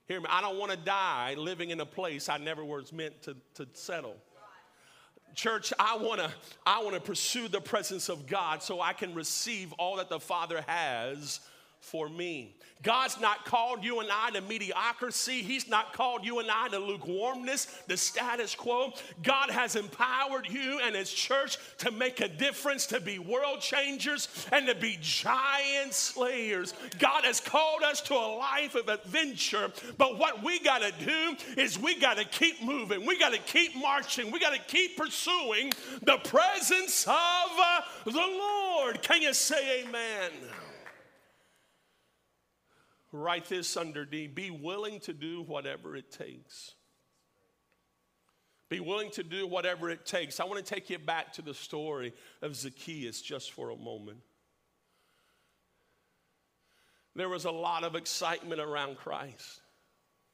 Hear 0.07 0.21
me, 0.21 0.27
I 0.29 0.39
don't 0.39 0.57
want 0.57 0.71
to 0.71 0.77
die 0.77 1.35
living 1.37 1.71
in 1.71 1.81
a 1.81 1.85
place 1.85 2.29
I 2.29 2.37
never 2.37 2.63
was 2.63 2.93
meant 2.93 3.23
to, 3.23 3.35
to 3.55 3.67
settle. 3.73 4.15
Church, 5.35 5.73
I 5.77 5.97
want 5.97 6.21
to 6.21 6.31
I 6.65 6.81
want 6.81 6.95
to 6.95 7.01
pursue 7.01 7.49
the 7.49 7.59
presence 7.59 8.07
of 8.07 8.25
God 8.25 8.63
so 8.63 8.79
I 8.79 8.93
can 8.93 9.13
receive 9.13 9.73
all 9.73 9.97
that 9.97 10.07
the 10.07 10.21
Father 10.21 10.63
has 10.65 11.41
for 11.79 12.09
me. 12.09 12.57
God's 12.83 13.19
not 13.19 13.45
called 13.45 13.83
you 13.83 13.99
and 14.01 14.09
I 14.11 14.29
to 14.31 14.41
mediocrity. 14.41 15.41
He's 15.41 15.67
not 15.67 15.93
called 15.93 16.23
you 16.23 16.39
and 16.39 16.49
I 16.49 16.67
to 16.69 16.79
lukewarmness, 16.79 17.65
the 17.87 17.97
status 17.97 18.55
quo. 18.55 18.93
God 19.23 19.49
has 19.49 19.75
empowered 19.75 20.47
you 20.47 20.79
and 20.83 20.95
His 20.95 21.11
church 21.11 21.57
to 21.79 21.91
make 21.91 22.21
a 22.21 22.27
difference, 22.27 22.85
to 22.87 22.99
be 22.99 23.19
world 23.19 23.61
changers, 23.61 24.27
and 24.51 24.67
to 24.67 24.75
be 24.75 24.97
giant 25.01 25.93
slayers. 25.93 26.73
God 26.99 27.25
has 27.25 27.39
called 27.39 27.83
us 27.83 28.01
to 28.01 28.13
a 28.13 28.37
life 28.37 28.75
of 28.75 28.89
adventure, 28.89 29.71
but 29.97 30.19
what 30.19 30.43
we 30.43 30.59
got 30.59 30.81
to 30.81 30.93
do 31.03 31.35
is 31.59 31.79
we 31.79 31.99
got 31.99 32.17
to 32.17 32.25
keep 32.25 32.61
moving. 32.61 33.05
We 33.05 33.17
got 33.17 33.33
to 33.33 33.39
keep 33.39 33.75
marching. 33.75 34.31
We 34.31 34.39
got 34.39 34.53
to 34.53 34.61
keep 34.61 34.97
pursuing 34.97 35.73
the 36.03 36.17
presence 36.17 37.07
of 37.07 38.03
the 38.05 38.11
Lord. 38.11 39.01
Can 39.01 39.21
you 39.21 39.33
say 39.33 39.83
amen? 39.83 40.31
Write 43.17 43.45
this 43.45 43.75
under 43.75 44.05
D 44.05 44.27
be 44.27 44.51
willing 44.51 44.99
to 45.01 45.13
do 45.13 45.41
whatever 45.41 45.95
it 45.95 46.11
takes. 46.11 46.75
Be 48.69 48.79
willing 48.79 49.11
to 49.11 49.23
do 49.23 49.47
whatever 49.47 49.89
it 49.89 50.05
takes. 50.05 50.39
I 50.39 50.43
want 50.43 50.63
to 50.63 50.73
take 50.73 50.89
you 50.89 50.99
back 50.99 51.33
to 51.33 51.41
the 51.41 51.53
story 51.53 52.13
of 52.41 52.55
Zacchaeus 52.55 53.21
just 53.21 53.53
for 53.53 53.69
a 53.69 53.77
moment. 53.77 54.19
There 57.15 57.29
was 57.29 57.45
a 57.45 57.51
lot 57.51 57.83
of 57.83 57.95
excitement 57.95 58.61
around 58.61 58.97
Christ. 58.97 59.61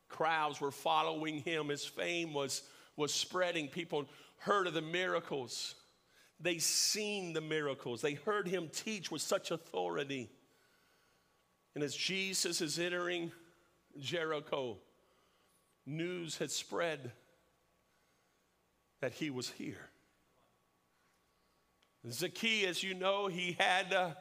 Crowds 0.10 0.60
were 0.60 0.72
following 0.72 1.39
him. 1.39 1.69
His 1.69 1.86
fame 1.86 2.34
was, 2.34 2.63
was 2.98 3.13
spreading. 3.13 3.67
People 3.67 4.06
heard 4.39 4.67
of 4.67 4.74
the 4.74 4.82
miracles. 4.82 5.76
They 6.39 6.58
seen 6.58 7.34
the 7.34 7.41
miracles. 7.41 8.02
They 8.02 8.15
heard 8.15 8.48
him 8.48 8.69
teach 8.74 9.12
with 9.12 9.22
such 9.22 9.52
authority. 9.52 10.30
And 11.76 11.84
as 11.84 11.96
Jesus 11.96 12.62
is 12.62 12.78
entering 12.78 13.32
Jericho, 14.00 14.78
news 15.86 16.38
had 16.38 16.52
spread 16.52 17.12
that 19.02 19.14
he 19.14 19.30
was 19.30 19.50
here. 19.50 19.90
Zacchaeus, 22.10 22.84
you 22.84 22.94
know, 22.94 23.28
he 23.28 23.56
had, 23.60 23.94
uh, 23.94 24.12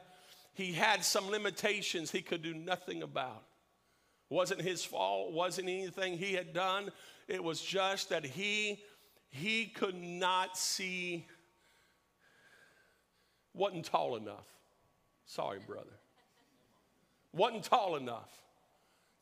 he 0.53 0.71
had 0.73 1.03
some 1.03 1.29
limitations 1.29 2.11
he 2.11 2.21
could 2.21 2.41
do 2.41 2.53
nothing 2.53 3.03
about. 3.03 3.43
Wasn't 4.29 4.61
his 4.61 4.83
fault, 4.83 5.31
wasn't 5.31 5.69
anything 5.69 6.17
he 6.17 6.33
had 6.33 6.53
done. 6.53 6.91
It 7.27 7.43
was 7.43 7.61
just 7.61 8.09
that 8.09 8.25
he 8.25 8.81
he 9.29 9.65
could 9.65 9.95
not 9.95 10.57
see 10.57 11.25
wasn't 13.53 13.85
tall 13.85 14.15
enough. 14.15 14.45
Sorry, 15.25 15.59
brother. 15.65 15.99
Wasn't 17.33 17.63
tall 17.63 17.95
enough 17.95 18.29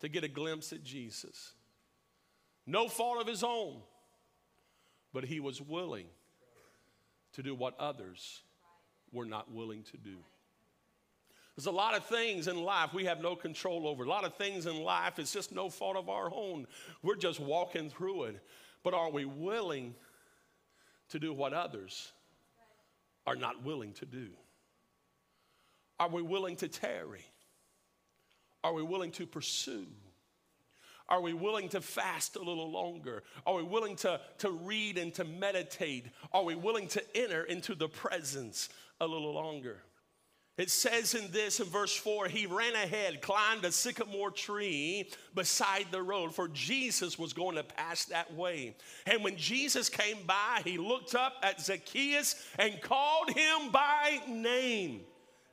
to 0.01 0.09
get 0.09 0.23
a 0.23 0.27
glimpse 0.27 0.73
at 0.73 0.83
Jesus. 0.83 1.53
No 2.65 2.87
fault 2.87 3.21
of 3.21 3.27
his 3.27 3.43
own, 3.43 3.77
but 5.13 5.23
he 5.23 5.39
was 5.39 5.61
willing 5.61 6.07
to 7.33 7.43
do 7.43 7.55
what 7.55 7.79
others 7.79 8.41
were 9.11 9.25
not 9.25 9.51
willing 9.51 9.83
to 9.83 9.97
do. 9.97 10.17
There's 11.55 11.65
a 11.65 11.71
lot 11.71 11.95
of 11.95 12.05
things 12.05 12.47
in 12.47 12.63
life 12.63 12.93
we 12.93 13.05
have 13.05 13.21
no 13.21 13.35
control 13.35 13.87
over. 13.87 14.03
A 14.03 14.09
lot 14.09 14.23
of 14.23 14.35
things 14.35 14.65
in 14.65 14.81
life, 14.81 15.19
it's 15.19 15.33
just 15.33 15.51
no 15.51 15.69
fault 15.69 15.97
of 15.97 16.09
our 16.09 16.31
own. 16.33 16.65
We're 17.03 17.15
just 17.15 17.39
walking 17.39 17.89
through 17.89 18.23
it. 18.23 18.39
But 18.83 18.93
are 18.93 19.11
we 19.11 19.25
willing 19.25 19.93
to 21.09 21.19
do 21.19 21.33
what 21.33 21.53
others 21.53 22.13
are 23.27 23.35
not 23.35 23.63
willing 23.63 23.93
to 23.93 24.05
do? 24.05 24.29
Are 25.99 26.09
we 26.09 26.21
willing 26.21 26.55
to 26.57 26.67
tarry? 26.67 27.25
Are 28.63 28.73
we 28.73 28.83
willing 28.83 29.11
to 29.11 29.25
pursue? 29.25 29.85
Are 31.09 31.21
we 31.21 31.33
willing 31.33 31.67
to 31.69 31.81
fast 31.81 32.37
a 32.37 32.39
little 32.39 32.71
longer? 32.71 33.23
Are 33.45 33.55
we 33.55 33.63
willing 33.63 33.97
to, 33.97 34.21
to 34.39 34.51
read 34.51 34.97
and 34.97 35.13
to 35.15 35.25
meditate? 35.25 36.05
Are 36.31 36.43
we 36.43 36.55
willing 36.55 36.87
to 36.89 37.03
enter 37.17 37.43
into 37.43 37.75
the 37.75 37.89
presence 37.89 38.69
a 39.01 39.05
little 39.05 39.33
longer? 39.33 39.81
It 40.57 40.69
says 40.69 41.15
in 41.15 41.31
this 41.31 41.59
in 41.59 41.65
verse 41.65 41.95
4 41.95 42.27
he 42.27 42.45
ran 42.45 42.75
ahead, 42.75 43.21
climbed 43.21 43.65
a 43.65 43.71
sycamore 43.71 44.31
tree 44.31 45.09
beside 45.33 45.87
the 45.91 46.03
road, 46.03 46.35
for 46.35 46.47
Jesus 46.49 47.17
was 47.17 47.33
going 47.33 47.55
to 47.55 47.63
pass 47.63 48.05
that 48.05 48.33
way. 48.33 48.75
And 49.05 49.23
when 49.23 49.37
Jesus 49.37 49.89
came 49.89 50.19
by, 50.27 50.61
he 50.63 50.77
looked 50.77 51.15
up 51.15 51.33
at 51.41 51.61
Zacchaeus 51.61 52.35
and 52.59 52.81
called 52.81 53.31
him 53.31 53.71
by 53.71 54.21
name 54.29 55.01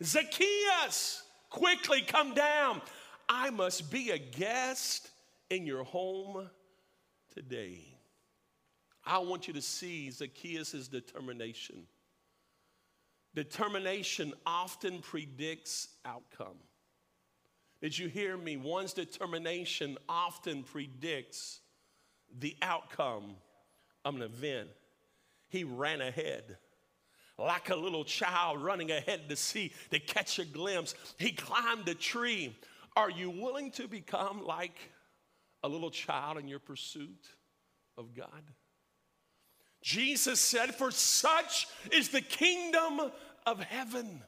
Zacchaeus, 0.02 1.22
quickly 1.50 2.02
come 2.02 2.34
down. 2.34 2.80
I 3.28 3.50
must 3.50 3.90
be 3.90 4.10
a 4.10 4.18
guest 4.18 5.10
in 5.50 5.66
your 5.66 5.84
home 5.84 6.48
today. 7.34 7.80
I 9.04 9.18
want 9.18 9.48
you 9.48 9.54
to 9.54 9.62
see 9.62 10.10
Zacchaeus' 10.10 10.88
determination. 10.88 11.86
Determination 13.34 14.32
often 14.46 15.00
predicts 15.00 15.88
outcome. 16.04 16.56
Did 17.80 17.96
you 17.96 18.08
hear 18.08 18.36
me? 18.36 18.56
One's 18.56 18.92
determination 18.92 19.98
often 20.08 20.62
predicts 20.62 21.60
the 22.38 22.56
outcome 22.62 23.36
of 24.04 24.16
an 24.16 24.22
event. 24.22 24.68
He 25.48 25.64
ran 25.64 26.00
ahead 26.00 26.58
like 27.38 27.70
a 27.70 27.76
little 27.76 28.04
child 28.04 28.62
running 28.62 28.90
ahead 28.90 29.28
to 29.28 29.36
see, 29.36 29.72
to 29.90 30.00
catch 30.00 30.38
a 30.38 30.44
glimpse. 30.44 30.94
He 31.18 31.30
climbed 31.30 31.88
a 31.88 31.94
tree. 31.94 32.56
Are 32.98 33.10
you 33.10 33.30
willing 33.30 33.70
to 33.72 33.86
become 33.86 34.44
like 34.44 34.76
a 35.62 35.68
little 35.68 35.92
child 35.92 36.36
in 36.36 36.48
your 36.48 36.58
pursuit 36.58 37.28
of 37.96 38.12
God? 38.12 38.42
Jesus 39.84 40.40
said, 40.40 40.74
For 40.74 40.90
such 40.90 41.68
is 41.92 42.08
the 42.08 42.20
kingdom 42.20 43.12
of 43.46 43.60
heaven. 43.60 44.20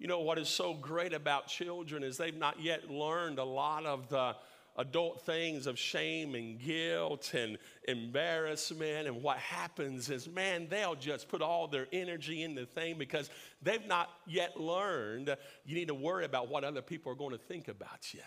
You 0.00 0.08
know 0.08 0.18
what 0.18 0.36
is 0.36 0.48
so 0.48 0.74
great 0.74 1.12
about 1.12 1.46
children 1.46 2.02
is 2.02 2.16
they've 2.16 2.36
not 2.36 2.60
yet 2.60 2.90
learned 2.90 3.38
a 3.38 3.44
lot 3.44 3.86
of 3.86 4.08
the 4.08 4.34
adult 4.76 5.24
things 5.26 5.66
of 5.66 5.78
shame 5.78 6.34
and 6.34 6.58
guilt 6.58 7.34
and 7.34 7.58
embarrassment. 7.86 9.06
And 9.06 9.22
what 9.22 9.38
happens 9.38 10.10
is, 10.10 10.28
man, 10.28 10.66
they'll 10.68 10.94
just 10.94 11.28
put 11.28 11.42
all 11.42 11.68
their 11.68 11.86
energy 11.92 12.42
in 12.42 12.54
the 12.54 12.66
thing 12.66 12.96
because 12.98 13.30
they've 13.60 13.86
not 13.86 14.08
yet 14.26 14.58
learned 14.58 15.36
you 15.64 15.74
need 15.74 15.88
to 15.88 15.94
worry 15.94 16.24
about 16.24 16.48
what 16.48 16.64
other 16.64 16.82
people 16.82 17.12
are 17.12 17.16
going 17.16 17.32
to 17.32 17.38
think 17.38 17.68
about 17.68 18.14
you 18.14 18.20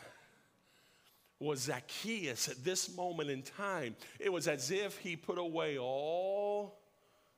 was 1.40 1.62
Zacchaeus 1.62 2.48
at 2.48 2.64
this 2.64 2.96
moment 2.96 3.30
in 3.30 3.42
time. 3.42 3.96
It 4.20 4.32
was 4.32 4.48
as 4.48 4.72
if 4.72 4.98
he 4.98 5.16
put 5.16 5.38
away 5.38 5.78
all 5.78 6.80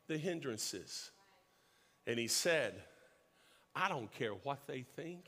the 0.08 0.18
hindrances. 0.18 1.12
And 2.06 2.20
he 2.20 2.28
said, 2.28 2.76
I 3.76 3.90
don't 3.90 4.12
care 4.12 4.32
what 4.32 4.68
they 4.68 4.86
think. 4.96 5.26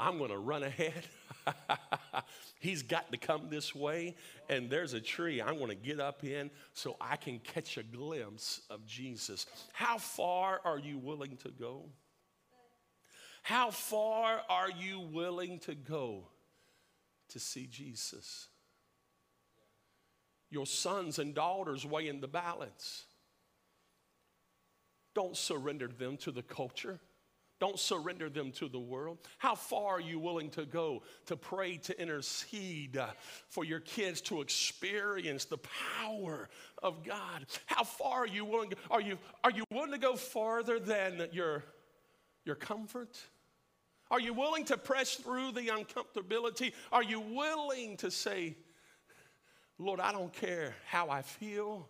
I'm 0.00 0.16
going 0.16 0.30
to 0.30 0.38
run 0.38 0.62
ahead. 0.62 1.06
He's 2.60 2.82
got 2.82 3.12
to 3.12 3.18
come 3.18 3.48
this 3.50 3.74
way, 3.74 4.16
and 4.48 4.70
there's 4.70 4.94
a 4.94 5.00
tree 5.00 5.42
I'm 5.42 5.58
going 5.58 5.68
to 5.68 5.74
get 5.74 6.00
up 6.00 6.24
in 6.24 6.50
so 6.72 6.96
I 7.00 7.16
can 7.16 7.38
catch 7.38 7.76
a 7.76 7.82
glimpse 7.82 8.62
of 8.70 8.86
Jesus. 8.86 9.46
How 9.72 9.98
far 9.98 10.60
are 10.64 10.78
you 10.78 10.96
willing 10.96 11.36
to 11.38 11.50
go? 11.50 11.84
How 13.42 13.70
far 13.70 14.40
are 14.48 14.70
you 14.70 15.00
willing 15.00 15.58
to 15.60 15.74
go 15.74 16.28
to 17.28 17.38
see 17.38 17.66
Jesus? 17.66 18.48
Your 20.50 20.66
sons 20.66 21.18
and 21.18 21.34
daughters 21.34 21.84
weigh 21.84 22.08
in 22.08 22.20
the 22.20 22.28
balance. 22.28 23.04
Don't 25.14 25.36
surrender 25.36 25.88
them 25.88 26.16
to 26.18 26.30
the 26.30 26.42
culture. 26.42 27.00
Don't 27.60 27.78
surrender 27.78 28.30
them 28.30 28.52
to 28.52 28.68
the 28.68 28.78
world. 28.78 29.18
How 29.36 29.54
far 29.54 29.96
are 29.96 30.00
you 30.00 30.18
willing 30.18 30.48
to 30.50 30.64
go 30.64 31.02
to 31.26 31.36
pray, 31.36 31.76
to 31.76 32.00
intercede 32.00 32.98
for 33.48 33.64
your 33.64 33.80
kids 33.80 34.22
to 34.22 34.40
experience 34.40 35.44
the 35.44 35.58
power 35.58 36.48
of 36.82 37.04
God? 37.04 37.44
How 37.66 37.84
far 37.84 38.22
are 38.22 38.26
you 38.26 38.46
willing? 38.46 38.72
Are 38.90 39.02
you, 39.02 39.18
are 39.44 39.50
you 39.50 39.64
willing 39.70 39.92
to 39.92 39.98
go 39.98 40.16
farther 40.16 40.80
than 40.80 41.28
your, 41.32 41.62
your 42.46 42.56
comfort? 42.56 43.20
Are 44.10 44.20
you 44.20 44.32
willing 44.32 44.64
to 44.64 44.78
press 44.78 45.14
through 45.16 45.52
the 45.52 45.68
uncomfortability? 45.68 46.72
Are 46.90 47.04
you 47.04 47.20
willing 47.20 47.98
to 47.98 48.10
say, 48.10 48.56
Lord, 49.78 50.00
I 50.00 50.12
don't 50.12 50.32
care 50.32 50.74
how 50.86 51.10
I 51.10 51.20
feel. 51.20 51.88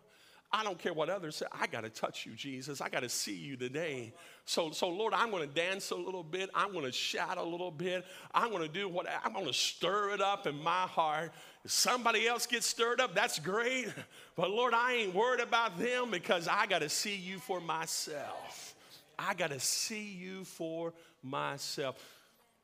I 0.53 0.63
don't 0.65 0.77
care 0.77 0.93
what 0.93 1.09
others 1.09 1.37
say. 1.37 1.45
I 1.51 1.67
got 1.67 1.81
to 1.81 1.89
touch 1.89 2.25
you, 2.25 2.33
Jesus. 2.33 2.81
I 2.81 2.89
got 2.89 3.03
to 3.03 3.09
see 3.09 3.35
you 3.35 3.55
today. 3.55 4.13
So, 4.43 4.71
so 4.71 4.89
Lord, 4.89 5.13
I'm 5.13 5.31
going 5.31 5.47
to 5.47 5.55
dance 5.55 5.91
a 5.91 5.95
little 5.95 6.23
bit. 6.23 6.49
I'm 6.53 6.73
going 6.73 6.83
to 6.83 6.91
shout 6.91 7.37
a 7.37 7.43
little 7.43 7.71
bit. 7.71 8.05
I'm 8.33 8.49
going 8.49 8.61
to 8.61 8.67
do 8.67 8.89
what 8.89 9.07
I'm 9.23 9.31
going 9.31 9.45
to 9.45 9.53
stir 9.53 10.09
it 10.11 10.21
up 10.21 10.47
in 10.47 10.61
my 10.61 10.83
heart. 10.87 11.31
If 11.63 11.71
somebody 11.71 12.27
else 12.27 12.47
gets 12.47 12.65
stirred 12.65 12.99
up, 12.99 13.15
that's 13.15 13.39
great. 13.39 13.87
But 14.35 14.49
Lord, 14.49 14.73
I 14.73 14.93
ain't 14.93 15.15
worried 15.15 15.41
about 15.41 15.79
them 15.79 16.11
because 16.11 16.47
I 16.47 16.65
got 16.65 16.79
to 16.79 16.89
see 16.89 17.15
you 17.15 17.39
for 17.39 17.61
myself. 17.61 18.75
I 19.17 19.33
got 19.33 19.51
to 19.51 19.59
see 19.59 20.03
you 20.03 20.43
for 20.43 20.93
myself. 21.23 21.95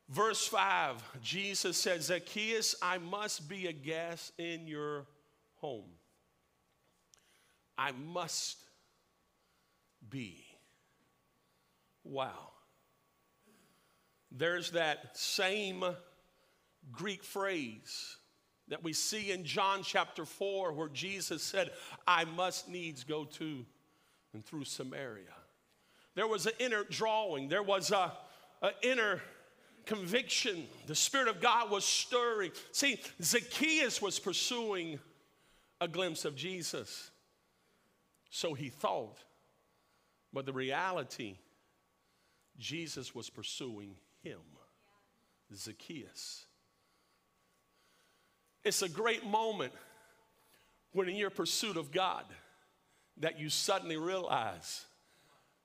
Verse 0.09 0.47
5, 0.47 1.21
Jesus 1.21 1.77
said, 1.77 2.01
Zacchaeus, 2.01 2.75
I 2.81 2.97
must 2.97 3.47
be 3.47 3.67
a 3.67 3.73
guest 3.73 4.33
in 4.37 4.67
your 4.67 5.05
home. 5.57 5.83
I 7.77 7.91
must 7.91 8.57
be. 10.09 10.43
Wow. 12.03 12.51
There's 14.31 14.71
that 14.71 15.17
same 15.17 15.83
Greek 16.91 17.23
phrase 17.23 18.17
that 18.69 18.83
we 18.83 18.93
see 18.93 19.31
in 19.31 19.45
John 19.45 19.81
chapter 19.83 20.25
4 20.25 20.73
where 20.73 20.89
Jesus 20.89 21.41
said, 21.41 21.71
I 22.07 22.25
must 22.25 22.67
needs 22.67 23.03
go 23.03 23.25
to 23.25 23.65
and 24.33 24.45
through 24.45 24.65
Samaria. 24.65 25.23
There 26.15 26.27
was 26.27 26.45
an 26.45 26.53
inner 26.59 26.83
drawing, 26.83 27.47
there 27.47 27.63
was 27.63 27.91
a, 27.91 28.11
an 28.61 28.71
inner 28.81 29.21
conviction. 29.85 30.67
The 30.85 30.95
Spirit 30.95 31.29
of 31.29 31.41
God 31.41 31.71
was 31.71 31.85
stirring. 31.85 32.51
See, 32.71 32.99
Zacchaeus 33.21 34.01
was 34.01 34.19
pursuing 34.19 34.99
a 35.79 35.87
glimpse 35.87 36.25
of 36.25 36.35
Jesus. 36.35 37.11
So 38.29 38.53
he 38.53 38.69
thought. 38.69 39.17
But 40.33 40.45
the 40.45 40.53
reality, 40.53 41.37
Jesus 42.57 43.15
was 43.15 43.29
pursuing 43.29 43.95
him, 44.21 44.39
Zacchaeus. 45.55 46.45
It's 48.63 48.81
a 48.81 48.89
great 48.89 49.25
moment 49.25 49.73
when, 50.91 51.07
in 51.07 51.15
your 51.15 51.29
pursuit 51.29 51.77
of 51.77 51.91
God, 51.91 52.25
that 53.17 53.39
you 53.39 53.49
suddenly 53.49 53.97
realize 53.97 54.85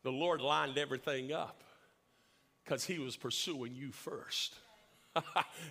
the 0.03 0.13
Lord 0.13 0.41
lined 0.41 0.79
everything 0.79 1.33
up 1.33 1.63
because 2.65 2.85
he 2.85 2.99
was 2.99 3.17
pursuing 3.17 3.75
you 3.75 3.91
first. 3.93 4.55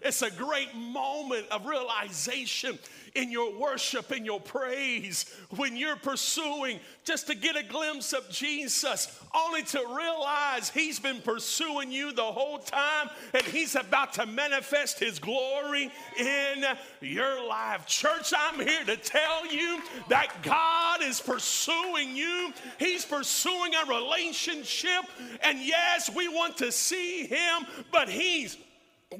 it's 0.01 0.21
a 0.21 0.31
great 0.31 0.73
moment 0.75 1.47
of 1.49 1.65
realization 1.65 2.77
in 3.15 3.31
your 3.31 3.57
worship, 3.57 4.11
in 4.11 4.23
your 4.23 4.39
praise, 4.39 5.25
when 5.49 5.75
you're 5.75 5.95
pursuing 5.95 6.79
just 7.03 7.27
to 7.27 7.35
get 7.35 7.57
a 7.57 7.63
glimpse 7.63 8.13
of 8.13 8.29
Jesus, 8.29 9.19
only 9.35 9.63
to 9.63 9.79
realize 9.79 10.69
He's 10.69 10.99
been 10.99 11.19
pursuing 11.21 11.91
you 11.91 12.13
the 12.13 12.23
whole 12.23 12.59
time 12.59 13.09
and 13.33 13.43
He's 13.43 13.75
about 13.75 14.13
to 14.13 14.25
manifest 14.25 14.99
His 14.99 15.19
glory 15.19 15.91
in 16.17 16.63
your 17.01 17.45
life. 17.47 17.85
Church, 17.87 18.33
I'm 18.37 18.59
here 18.65 18.85
to 18.85 18.95
tell 18.95 19.51
you 19.51 19.81
that 20.09 20.43
God 20.43 21.01
is 21.03 21.19
pursuing 21.19 22.15
you, 22.15 22.53
He's 22.79 23.05
pursuing 23.05 23.73
a 23.75 23.89
relationship. 23.89 25.05
And 25.41 25.59
yes, 25.59 26.09
we 26.15 26.27
want 26.27 26.57
to 26.57 26.71
see 26.71 27.25
Him, 27.25 27.65
but 27.91 28.07
He's 28.07 28.57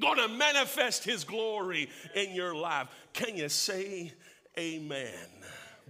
going 0.00 0.18
to 0.18 0.28
manifest 0.28 1.04
his 1.04 1.24
glory 1.24 1.88
in 2.14 2.34
your 2.34 2.54
life. 2.54 2.88
Can 3.12 3.36
you 3.36 3.48
say 3.48 4.12
amen? 4.58 5.28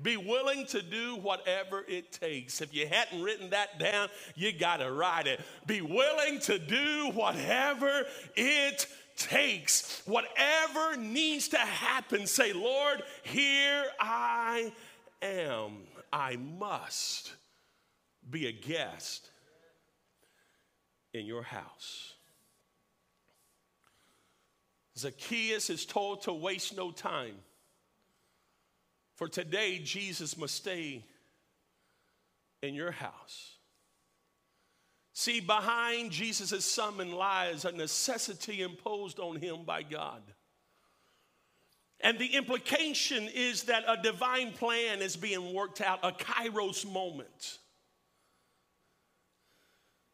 Be 0.02 0.16
willing 0.16 0.66
to 0.66 0.82
do 0.82 1.16
whatever 1.16 1.84
it 1.86 2.12
takes. 2.12 2.60
If 2.60 2.74
you 2.74 2.86
hadn't 2.86 3.22
written 3.22 3.50
that 3.50 3.78
down, 3.78 4.08
you 4.34 4.52
got 4.52 4.78
to 4.78 4.90
write 4.90 5.26
it. 5.26 5.40
Be 5.66 5.80
willing 5.80 6.40
to 6.40 6.58
do 6.58 7.10
whatever 7.12 8.06
it 8.34 8.86
takes. 9.16 10.02
Whatever 10.06 10.96
needs 10.96 11.48
to 11.48 11.58
happen, 11.58 12.26
say, 12.26 12.52
Lord, 12.52 13.02
here 13.22 13.84
I 14.00 14.72
am. 15.20 15.82
I 16.12 16.36
must 16.36 17.32
be 18.28 18.46
a 18.46 18.52
guest 18.52 19.30
in 21.12 21.26
your 21.26 21.42
house. 21.42 22.14
Zacchaeus 25.02 25.68
is 25.70 25.84
told 25.84 26.22
to 26.22 26.32
waste 26.32 26.76
no 26.76 26.90
time. 26.90 27.34
For 29.16 29.28
today, 29.28 29.78
Jesus 29.78 30.36
must 30.36 30.54
stay 30.54 31.04
in 32.62 32.74
your 32.74 32.92
house. 32.92 33.56
See, 35.12 35.40
behind 35.40 36.10
Jesus' 36.10 36.64
summon 36.64 37.12
lies 37.12 37.64
a 37.64 37.72
necessity 37.72 38.62
imposed 38.62 39.18
on 39.18 39.36
him 39.36 39.64
by 39.64 39.82
God. 39.82 40.22
And 42.00 42.18
the 42.18 42.34
implication 42.34 43.28
is 43.32 43.64
that 43.64 43.84
a 43.86 44.00
divine 44.02 44.52
plan 44.52 45.02
is 45.02 45.16
being 45.16 45.52
worked 45.52 45.80
out, 45.80 46.00
a 46.02 46.12
kairos 46.12 46.90
moment. 46.90 47.58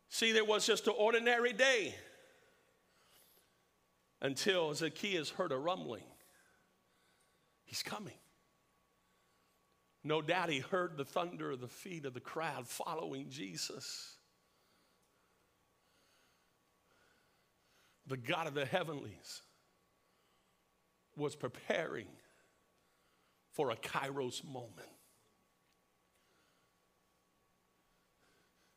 See, 0.08 0.32
there 0.32 0.44
was 0.44 0.66
just 0.66 0.86
an 0.86 0.94
ordinary 0.98 1.52
day 1.52 1.94
until 4.20 4.74
Zacchaeus 4.74 5.30
heard 5.30 5.52
a 5.52 5.58
rumbling. 5.58 6.04
He's 7.64 7.82
coming. 7.82 8.14
No 10.04 10.22
doubt 10.22 10.50
he 10.50 10.60
heard 10.60 10.96
the 10.96 11.04
thunder 11.04 11.50
of 11.50 11.60
the 11.60 11.68
feet 11.68 12.04
of 12.04 12.14
the 12.14 12.20
crowd 12.20 12.66
following 12.66 13.26
Jesus. 13.28 14.16
The 18.06 18.16
God 18.16 18.46
of 18.46 18.54
the 18.54 18.64
heavenlies 18.64 19.42
was 21.16 21.36
preparing 21.36 22.06
for 23.52 23.70
a 23.70 23.76
kairos 23.76 24.42
moment. 24.44 24.88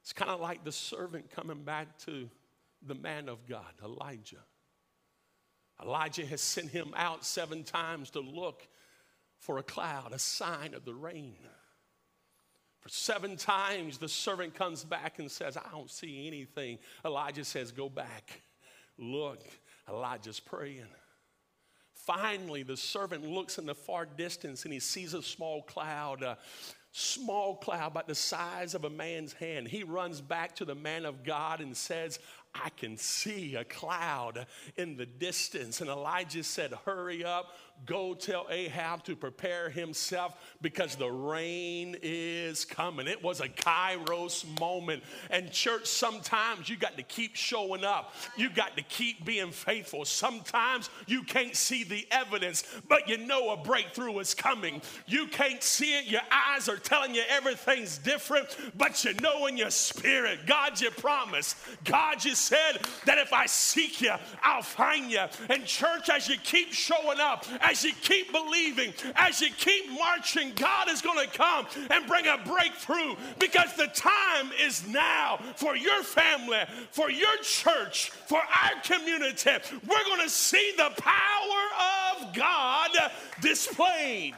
It's 0.02 0.12
kind 0.12 0.32
of 0.32 0.42
like 0.42 0.66
the 0.66 0.72
servant 0.72 1.32
coming 1.32 1.64
back 1.64 1.98
to 2.00 2.30
the 2.86 2.96
man 2.96 3.30
of 3.30 3.48
God, 3.48 3.74
Elijah. 3.82 4.44
Elijah 5.82 6.26
has 6.26 6.42
sent 6.42 6.70
him 6.70 6.94
out 6.96 7.26
seven 7.26 7.64
times 7.64 8.12
to 8.12 8.20
look 8.20 8.68
for 9.40 9.58
a 9.58 9.64
cloud, 9.64 10.14
a 10.14 10.20
sign 10.20 10.74
of 10.74 10.86
the 10.86 10.94
rain. 10.94 11.38
For 12.82 12.90
seven 12.90 13.38
times, 13.38 13.98
the 13.98 14.10
servant 14.10 14.56
comes 14.56 14.84
back 14.84 15.20
and 15.20 15.30
says, 15.30 15.58
I 15.58 15.70
don't 15.72 15.90
see 15.90 16.28
anything. 16.28 16.80
Elijah 17.06 17.46
says, 17.46 17.72
Go 17.72 17.90
back, 17.90 18.42
look. 18.98 19.42
Elijah's 19.90 20.40
praying. 20.40 20.88
Finally, 21.94 22.64
the 22.64 22.78
servant 22.78 23.24
looks 23.24 23.58
in 23.58 23.66
the 23.66 23.76
far 23.76 24.06
distance 24.06 24.64
and 24.64 24.74
he 24.74 24.80
sees 24.80 25.14
a 25.14 25.22
small 25.22 25.62
cloud, 25.64 26.24
a 26.24 26.38
small 26.92 27.56
cloud 27.58 27.92
about 27.92 28.08
the 28.08 28.16
size 28.16 28.74
of 28.74 28.86
a 28.86 28.90
man's 28.90 29.34
hand. 29.34 29.68
He 29.68 29.84
runs 29.84 30.20
back 30.20 30.56
to 30.56 30.66
the 30.66 30.76
man 30.76 31.06
of 31.06 31.24
God 31.24 31.62
and 31.62 31.76
says, 31.78 32.20
I 32.54 32.70
can 32.70 32.98
see 32.98 33.56
a 33.56 33.64
cloud 33.64 34.46
in 34.76 34.98
the 34.98 35.06
distance. 35.06 35.82
And 35.82 35.90
Elijah 35.90 36.44
said, 36.44 36.74
Hurry 36.86 37.24
up, 37.24 37.56
go 37.86 38.14
tell 38.14 38.48
Ahab 38.50 39.04
to 39.06 39.16
prepare 39.16 39.70
himself 39.70 40.36
because 40.62 40.96
the 40.96 41.10
rain 41.10 41.96
is 42.02 42.66
coming. 42.66 43.08
It 43.08 43.24
was 43.24 43.40
a 43.40 43.50
kairos 43.50 44.46
moment. 44.60 45.04
And, 45.30 45.52
church, 45.52 45.88
sometimes 45.88 46.70
you 46.70 46.78
got 46.78 46.98
to 46.98 47.04
keep 47.04 47.36
showing 47.36 47.84
up, 47.84 48.14
you 48.38 48.50
got 48.50 48.78
to 48.78 48.84
keep 48.84 49.26
being 49.26 49.52
faithful. 49.52 50.06
Sometimes 50.06 50.90
you 51.08 51.24
can't 51.24 51.56
see 51.56 51.84
the 51.84 52.06
evidence, 52.12 52.64
but 52.88 53.08
you 53.08 53.18
know 53.18 53.52
a 53.52 53.58
breakthrough 53.58 54.20
is 54.20 54.34
coming. 54.34 54.82
You 55.08 55.28
can't 55.28 55.64
see 55.64 55.98
it, 55.98 56.06
your 56.06 56.22
eyes 56.32 56.70
are 56.70 56.78
telling 56.78 57.16
you 57.16 57.24
everything's 57.30 57.98
different, 57.98 58.56
but 58.78 59.04
you 59.04 59.14
know 59.16 59.48
in 59.48 59.58
your 59.58 59.72
spirit, 59.72 60.40
God, 60.46 60.80
you 60.80 60.92
promised, 60.92 61.58
God, 61.84 62.24
you 62.24 62.36
said 62.36 62.80
that 63.06 63.18
if 63.18 63.34
I 63.34 63.46
seek 63.46 64.02
you, 64.02 64.14
I'll 64.44 64.62
find 64.62 65.12
you. 65.12 65.24
And, 65.50 65.66
church, 65.66 66.10
as 66.10 66.28
you 66.28 66.38
keep 66.38 66.74
showing 66.74 67.20
up, 67.20 67.46
as 67.72 67.86
you 67.86 67.94
keep 68.02 68.32
believing, 68.34 68.94
as 69.16 69.40
you 69.40 69.50
keep 69.58 69.90
marching, 69.92 70.52
God 70.56 70.90
is 70.90 71.02
going 71.02 71.26
to 71.26 71.38
come 71.38 71.66
and 71.90 72.06
bring 72.06 72.28
a 72.28 72.38
breakthrough 72.46 73.16
because 73.40 73.74
the 73.78 73.88
time 73.88 74.52
is 74.62 74.86
now 74.88 75.40
for 75.56 75.78
your 75.78 76.04
family, 76.04 76.60
for 76.92 77.10
your 77.10 77.38
church, 77.42 78.10
for 78.10 78.40
our 78.40 78.82
community. 78.84 79.52
We're 79.88 80.04
going 80.04 80.22
to 80.22 80.30
see 80.30 80.74
the 80.76 80.92
power 80.98 82.20
of 82.20 82.34
God 82.34 82.92
displayed. 83.42 84.36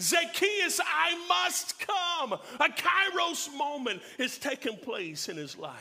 Zacchaeus, 0.00 0.80
I 0.80 1.26
must 1.28 1.78
come. 1.86 2.32
A 2.32 2.68
kairos 2.70 3.54
moment 3.54 4.00
is 4.18 4.38
taking 4.38 4.78
place 4.78 5.28
in 5.28 5.36
his 5.36 5.58
life. 5.58 5.76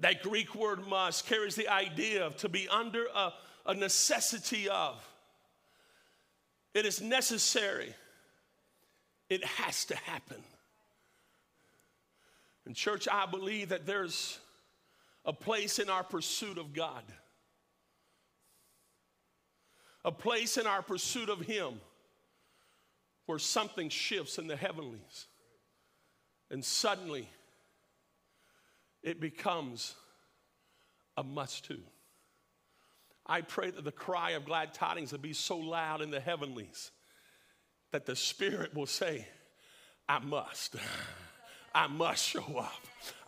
That 0.00 0.22
Greek 0.22 0.54
word 0.56 0.86
must 0.88 1.26
carries 1.26 1.54
the 1.54 1.68
idea 1.68 2.26
of 2.26 2.36
to 2.38 2.48
be 2.48 2.68
under 2.68 3.06
a 3.14 3.32
a 3.66 3.74
necessity 3.74 4.68
of. 4.68 4.94
It 6.74 6.86
is 6.86 7.00
necessary. 7.00 7.94
It 9.28 9.44
has 9.44 9.84
to 9.86 9.96
happen. 9.96 10.42
In 12.66 12.74
church, 12.74 13.08
I 13.10 13.26
believe 13.26 13.70
that 13.70 13.86
there's 13.86 14.38
a 15.24 15.32
place 15.32 15.78
in 15.78 15.90
our 15.90 16.04
pursuit 16.04 16.58
of 16.58 16.72
God, 16.72 17.02
a 20.04 20.12
place 20.12 20.56
in 20.56 20.66
our 20.66 20.82
pursuit 20.82 21.28
of 21.28 21.40
Him 21.40 21.80
where 23.26 23.38
something 23.38 23.88
shifts 23.88 24.38
in 24.38 24.46
the 24.46 24.56
heavenlies. 24.56 25.26
And 26.50 26.64
suddenly, 26.64 27.28
it 29.02 29.20
becomes 29.20 29.94
a 31.16 31.24
must 31.24 31.64
too. 31.64 31.82
I 33.26 33.40
pray 33.40 33.70
that 33.70 33.84
the 33.84 33.92
cry 33.92 34.30
of 34.30 34.44
glad 34.44 34.72
tidings 34.72 35.12
will 35.12 35.18
be 35.18 35.32
so 35.32 35.58
loud 35.58 36.00
in 36.00 36.10
the 36.10 36.20
heavenlies 36.20 36.90
that 37.92 38.06
the 38.06 38.16
Spirit 38.16 38.74
will 38.74 38.86
say, 38.86 39.26
I 40.08 40.20
must. 40.20 40.76
I 41.74 41.88
must 41.88 42.24
show 42.24 42.58
up. 42.58 42.72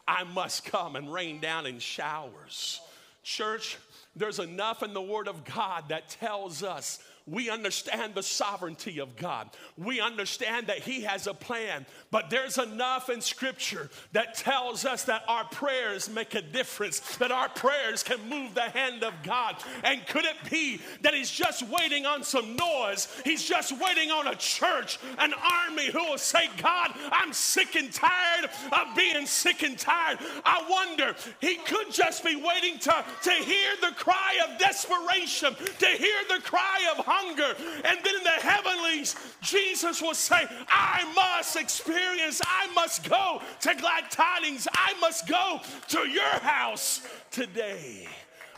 I 0.06 0.24
must 0.24 0.64
come 0.64 0.96
and 0.96 1.12
rain 1.12 1.40
down 1.40 1.66
in 1.66 1.80
showers. 1.80 2.80
Church, 3.22 3.76
there's 4.16 4.38
enough 4.38 4.82
in 4.82 4.94
the 4.94 5.02
Word 5.02 5.28
of 5.28 5.44
God 5.44 5.84
that 5.88 6.08
tells 6.08 6.62
us 6.62 6.98
we 7.30 7.50
understand 7.50 8.14
the 8.14 8.22
sovereignty 8.22 9.00
of 9.00 9.16
God. 9.16 9.50
We 9.76 10.00
understand 10.00 10.68
that 10.68 10.78
He 10.78 11.02
has 11.02 11.26
a 11.26 11.34
plan, 11.34 11.84
but 12.10 12.30
there's 12.30 12.58
enough 12.58 13.10
in 13.10 13.20
Scripture 13.20 13.90
that 14.12 14.34
tells 14.34 14.84
us 14.84 15.04
that 15.04 15.22
our 15.28 15.44
prayers 15.44 16.08
make 16.08 16.34
a 16.34 16.42
difference, 16.42 17.00
that 17.18 17.30
our 17.30 17.48
prayers 17.48 18.02
can 18.02 18.28
move 18.28 18.54
the 18.54 18.62
hand 18.62 19.04
of 19.04 19.12
God. 19.22 19.56
And 19.84 20.06
could 20.06 20.24
it 20.24 20.36
be 20.50 20.80
that 21.02 21.14
He's 21.14 21.30
just 21.30 21.62
waiting 21.68 22.06
on 22.06 22.22
some 22.22 22.56
noise? 22.56 23.08
He's 23.24 23.44
just 23.44 23.72
waiting 23.78 24.10
on 24.10 24.26
a 24.26 24.34
church, 24.36 24.98
an 25.18 25.34
army 25.34 25.90
who 25.90 26.04
will 26.04 26.18
say, 26.18 26.48
God, 26.62 26.92
I'm 27.12 27.32
sick 27.32 27.76
and 27.76 27.92
tired 27.92 28.46
of 28.72 28.96
being 28.96 29.26
sick 29.26 29.62
and 29.62 29.78
tired. 29.78 30.18
I 30.44 30.64
wonder, 30.68 31.14
He 31.40 31.56
could 31.56 31.92
just 31.92 32.24
be 32.24 32.36
waiting 32.36 32.78
to, 32.80 33.04
to 33.24 33.30
hear 33.30 33.70
the 33.82 33.94
cry 33.96 34.38
of 34.48 34.58
desperation, 34.58 35.54
to 35.54 35.86
hear 35.86 36.16
the 36.28 36.42
cry 36.42 36.90
of 36.96 37.04
hunger. 37.04 37.17
And 37.18 37.98
then 38.04 38.14
in 38.16 38.24
the 38.24 38.30
heavenlies, 38.30 39.16
Jesus 39.42 40.02
will 40.02 40.14
say, 40.14 40.46
I 40.68 41.10
must 41.14 41.56
experience, 41.56 42.40
I 42.44 42.72
must 42.74 43.08
go 43.08 43.40
to 43.60 43.74
glad 43.74 44.10
tidings, 44.10 44.68
I 44.72 44.94
must 45.00 45.26
go 45.26 45.60
to 45.88 46.08
your 46.08 46.22
house 46.24 47.06
today. 47.30 48.06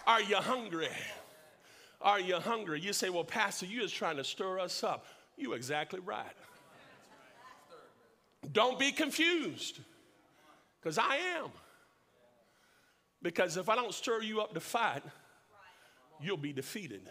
Are 0.06 0.22
you 0.22 0.36
hungry? 0.36 0.88
Are 2.00 2.20
you 2.20 2.36
hungry? 2.36 2.80
You 2.80 2.92
say, 2.92 3.10
Well, 3.10 3.24
Pastor, 3.24 3.66
you 3.66 3.82
just 3.82 3.94
trying 3.94 4.16
to 4.16 4.24
stir 4.24 4.58
us 4.58 4.82
up. 4.82 5.04
You 5.36 5.52
exactly 5.52 6.00
right. 6.00 6.24
Don't 8.52 8.78
be 8.78 8.90
confused, 8.90 9.78
because 10.80 10.96
I 10.96 11.16
am. 11.36 11.50
Because 13.22 13.58
if 13.58 13.68
I 13.68 13.76
don't 13.76 13.92
stir 13.92 14.22
you 14.22 14.40
up 14.40 14.54
to 14.54 14.60
fight, 14.60 15.02
you'll 16.22 16.38
be 16.38 16.54
defeated. 16.54 17.02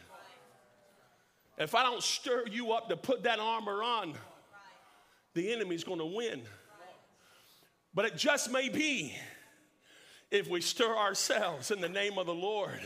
If 1.60 1.76
I 1.76 1.84
don't 1.84 2.02
stir 2.02 2.46
you 2.50 2.72
up 2.72 2.88
to 2.88 2.96
put 2.96 3.24
that 3.24 3.40
armor 3.40 3.84
on, 3.84 4.14
the 5.34 5.52
enemy's 5.52 5.84
gonna 5.84 6.06
win. 6.06 6.42
But 7.94 8.06
it 8.06 8.16
just 8.16 8.52
may 8.52 8.70
be 8.70 9.14
if 10.32 10.48
we 10.48 10.62
stir 10.62 10.96
ourselves 10.96 11.72
in 11.72 11.82
the 11.82 11.90
name 11.90 12.18
of 12.18 12.28
the 12.28 12.34
Lord, 12.34 12.80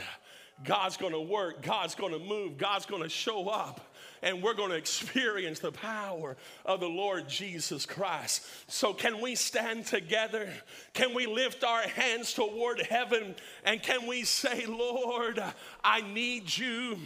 God's 0.63 0.97
gonna 0.97 1.21
work, 1.21 1.62
God's 1.62 1.93
gonna 1.93 2.19
move, 2.19 2.57
God's 2.57 2.88
gonna 2.88 3.09
show 3.09 3.47
up 3.47 3.93
and 4.23 4.41
we're 4.41 4.53
going 4.53 4.71
to 4.71 4.77
experience 4.77 5.59
the 5.59 5.71
power 5.71 6.36
of 6.65 6.79
the 6.79 6.88
Lord 6.88 7.27
Jesus 7.27 7.86
Christ. 7.86 8.45
So, 8.67 8.93
can 8.93 9.21
we 9.21 9.36
stand 9.36 9.86
together? 9.86 10.49
Can 10.93 11.13
we 11.13 11.27
lift 11.27 11.63
our 11.63 11.81
hands 11.81 12.33
toward 12.33 12.81
heaven? 12.81 13.36
And 13.65 13.83
can 13.83 14.07
we 14.07 14.23
say, 14.23 14.65
Lord, 14.65 15.43
I 15.83 16.01
need 16.01 16.57
you? 16.57 16.97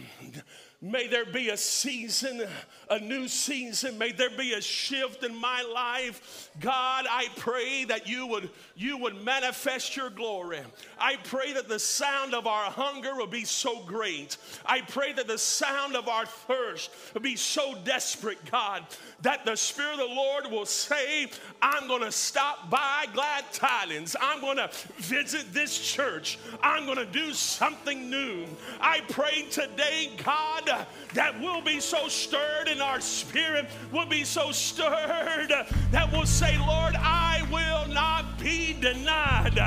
May 0.80 1.08
there 1.08 1.24
be 1.24 1.48
a 1.48 1.56
season, 1.56 2.46
a 2.88 3.00
new 3.00 3.26
season. 3.26 3.98
May 3.98 4.12
there 4.12 4.30
be 4.30 4.52
a 4.52 4.60
shift 4.60 5.24
in 5.24 5.34
my 5.34 5.62
life. 5.62 6.50
God, 6.60 7.04
I 7.10 7.26
pray 7.36 7.84
that 7.86 8.08
you 8.08 8.28
would 8.28 8.50
you 8.76 8.96
would 8.98 9.24
manifest 9.24 9.96
your 9.96 10.08
glory. 10.08 10.60
I 11.00 11.16
pray 11.16 11.52
that 11.54 11.68
the 11.68 11.80
sound 11.80 12.32
of 12.32 12.46
our 12.46 12.70
hunger 12.70 13.16
will 13.16 13.26
be 13.26 13.44
so 13.44 13.82
great. 13.86 14.36
I 14.64 14.82
pray 14.82 15.12
that 15.14 15.26
the 15.26 15.36
sound 15.36 15.96
of 15.96 16.06
our 16.06 16.26
thirst 16.26 16.92
will 17.12 17.22
be 17.22 17.34
so 17.34 17.74
desperate, 17.82 18.38
God, 18.48 18.84
that 19.22 19.44
the 19.44 19.56
Spirit 19.56 19.94
of 19.94 20.08
the 20.08 20.14
Lord 20.14 20.48
will 20.48 20.64
say, 20.66 21.26
I'm 21.60 21.88
going 21.88 22.02
to 22.02 22.12
stop 22.12 22.70
by 22.70 23.06
glad 23.12 23.52
tidings. 23.52 24.14
I'm 24.20 24.40
going 24.40 24.58
to 24.58 24.70
visit 24.98 25.52
this 25.52 25.76
church. 25.76 26.38
I'm 26.62 26.86
going 26.86 26.98
to 26.98 27.06
do 27.06 27.32
something 27.32 28.08
new. 28.08 28.46
I 28.80 29.00
pray 29.08 29.42
today, 29.50 30.12
God, 30.24 30.67
that 31.14 31.40
will 31.40 31.60
be 31.60 31.80
so 31.80 32.08
stirred 32.08 32.68
in 32.68 32.80
our 32.80 33.00
spirit, 33.00 33.66
will 33.92 34.06
be 34.06 34.24
so 34.24 34.52
stirred 34.52 35.52
that 35.90 36.12
will 36.12 36.26
say, 36.26 36.58
Lord, 36.58 36.94
I 36.96 37.46
will 37.50 37.92
not 37.92 38.38
be 38.38 38.74
denied. 38.80 39.58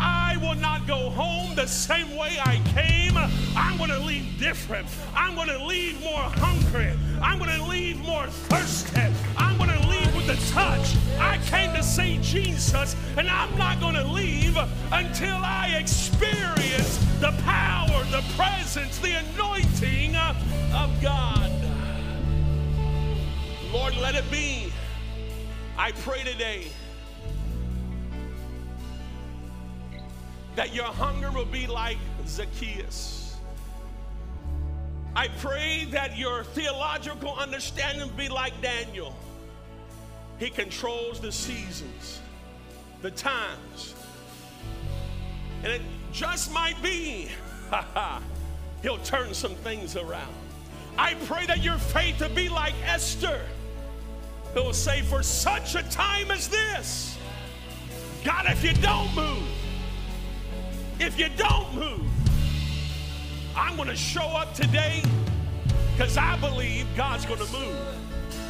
I 0.00 0.38
will 0.40 0.54
not 0.54 0.86
go 0.86 1.10
home 1.10 1.54
the 1.54 1.66
same 1.66 2.16
way 2.16 2.36
I 2.40 2.60
came. 2.74 3.16
I'm 3.56 3.76
going 3.78 3.90
to 3.90 3.98
leave 3.98 4.38
different. 4.38 4.86
I'm 5.14 5.34
going 5.34 5.48
to 5.48 5.64
leave 5.64 6.00
more 6.02 6.20
hungry. 6.20 6.92
I'm 7.22 7.38
going 7.38 7.50
to 7.50 7.64
leave 7.64 7.98
more 7.98 8.26
thirsty. 8.26 9.00
I'm 9.36 9.56
going 9.56 9.70
to 9.70 9.88
leave 9.88 10.14
with 10.14 10.26
the 10.26 10.36
touch. 10.52 10.94
I 11.18 11.38
came 11.46 11.74
to 11.74 11.82
see 11.82 12.18
Jesus, 12.22 12.94
and 13.16 13.28
I'm 13.28 13.56
not 13.58 13.80
going 13.80 13.94
to 13.94 14.04
leave 14.04 14.56
until 14.92 15.36
I 15.36 15.76
experience 15.78 16.87
the 17.20 17.32
power, 17.42 18.04
the 18.12 18.22
presence, 18.36 18.98
the 18.98 19.12
anointing 19.12 20.14
of 20.14 21.02
God. 21.02 21.50
Lord, 23.72 23.96
let 23.96 24.14
it 24.14 24.30
be. 24.30 24.72
I 25.76 25.90
pray 25.92 26.22
today 26.22 26.68
that 30.54 30.72
your 30.72 30.84
hunger 30.84 31.32
will 31.32 31.44
be 31.44 31.66
like 31.66 31.98
Zacchaeus. 32.26 33.36
I 35.16 35.26
pray 35.40 35.86
that 35.90 36.16
your 36.16 36.44
theological 36.44 37.34
understanding 37.34 38.10
be 38.16 38.28
like 38.28 38.60
Daniel. 38.62 39.16
He 40.38 40.50
controls 40.50 41.18
the 41.18 41.32
seasons, 41.32 42.20
the 43.02 43.10
times. 43.10 43.96
And 45.64 45.72
it 45.72 45.82
just 46.12 46.52
might 46.52 46.80
be, 46.82 47.28
he'll 48.82 48.98
turn 48.98 49.34
some 49.34 49.54
things 49.56 49.96
around. 49.96 50.34
I 50.96 51.14
pray 51.26 51.46
that 51.46 51.62
your 51.62 51.78
faith 51.78 52.18
to 52.18 52.28
be 52.28 52.48
like 52.48 52.74
Esther, 52.84 53.40
who 54.54 54.64
will 54.64 54.72
say, 54.72 55.02
For 55.02 55.22
such 55.22 55.74
a 55.74 55.82
time 55.84 56.30
as 56.30 56.48
this, 56.48 57.16
God, 58.24 58.46
if 58.48 58.64
you 58.64 58.72
don't 58.74 59.14
move, 59.14 59.48
if 60.98 61.18
you 61.18 61.28
don't 61.36 61.72
move, 61.74 62.06
I'm 63.56 63.76
going 63.76 63.88
to 63.88 63.96
show 63.96 64.26
up 64.26 64.54
today 64.54 65.02
because 65.92 66.16
I 66.16 66.36
believe 66.38 66.86
God's 66.96 67.26
going 67.26 67.44
to 67.44 67.52
move. 67.52 67.76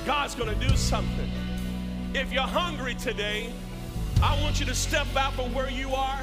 God's 0.06 0.34
going 0.34 0.48
to 0.48 0.68
do 0.68 0.74
something. 0.76 1.30
If 2.14 2.32
you're 2.32 2.42
hungry 2.42 2.94
today, 2.94 3.52
I 4.22 4.40
want 4.42 4.58
you 4.58 4.66
to 4.66 4.74
step 4.74 5.06
out 5.16 5.34
from 5.34 5.52
where 5.52 5.70
you 5.70 5.94
are. 5.94 6.20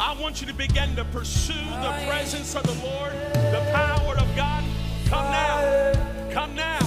I 0.00 0.16
want 0.20 0.40
you 0.40 0.46
to 0.48 0.54
begin 0.54 0.96
to 0.96 1.04
pursue 1.04 1.52
the 1.52 2.04
presence 2.08 2.56
of 2.56 2.64
the 2.64 2.74
Lord, 2.84 3.12
the 3.32 3.70
power 3.72 4.16
of 4.18 4.36
God. 4.36 4.64
Come 5.06 5.30
now. 5.30 5.92
Come 6.32 6.54
now. 6.54 6.78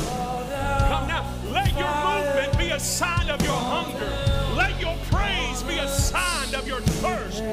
Come 0.90 1.08
now. 1.08 1.34
Let 1.52 1.78
your 1.78 1.88
movement 1.88 2.58
be 2.58 2.70
a 2.70 2.80
sign 2.80 3.30
of 3.30 3.42
your 3.42 3.54
hunger. 3.54 4.12
Let 4.56 4.80
your 4.82 4.96
praise 5.12 5.64
be 5.64 5.78
a 5.78 5.88
sign 5.88 6.54
of 6.54 6.68
your 6.68 6.82
thirst. 6.82 7.44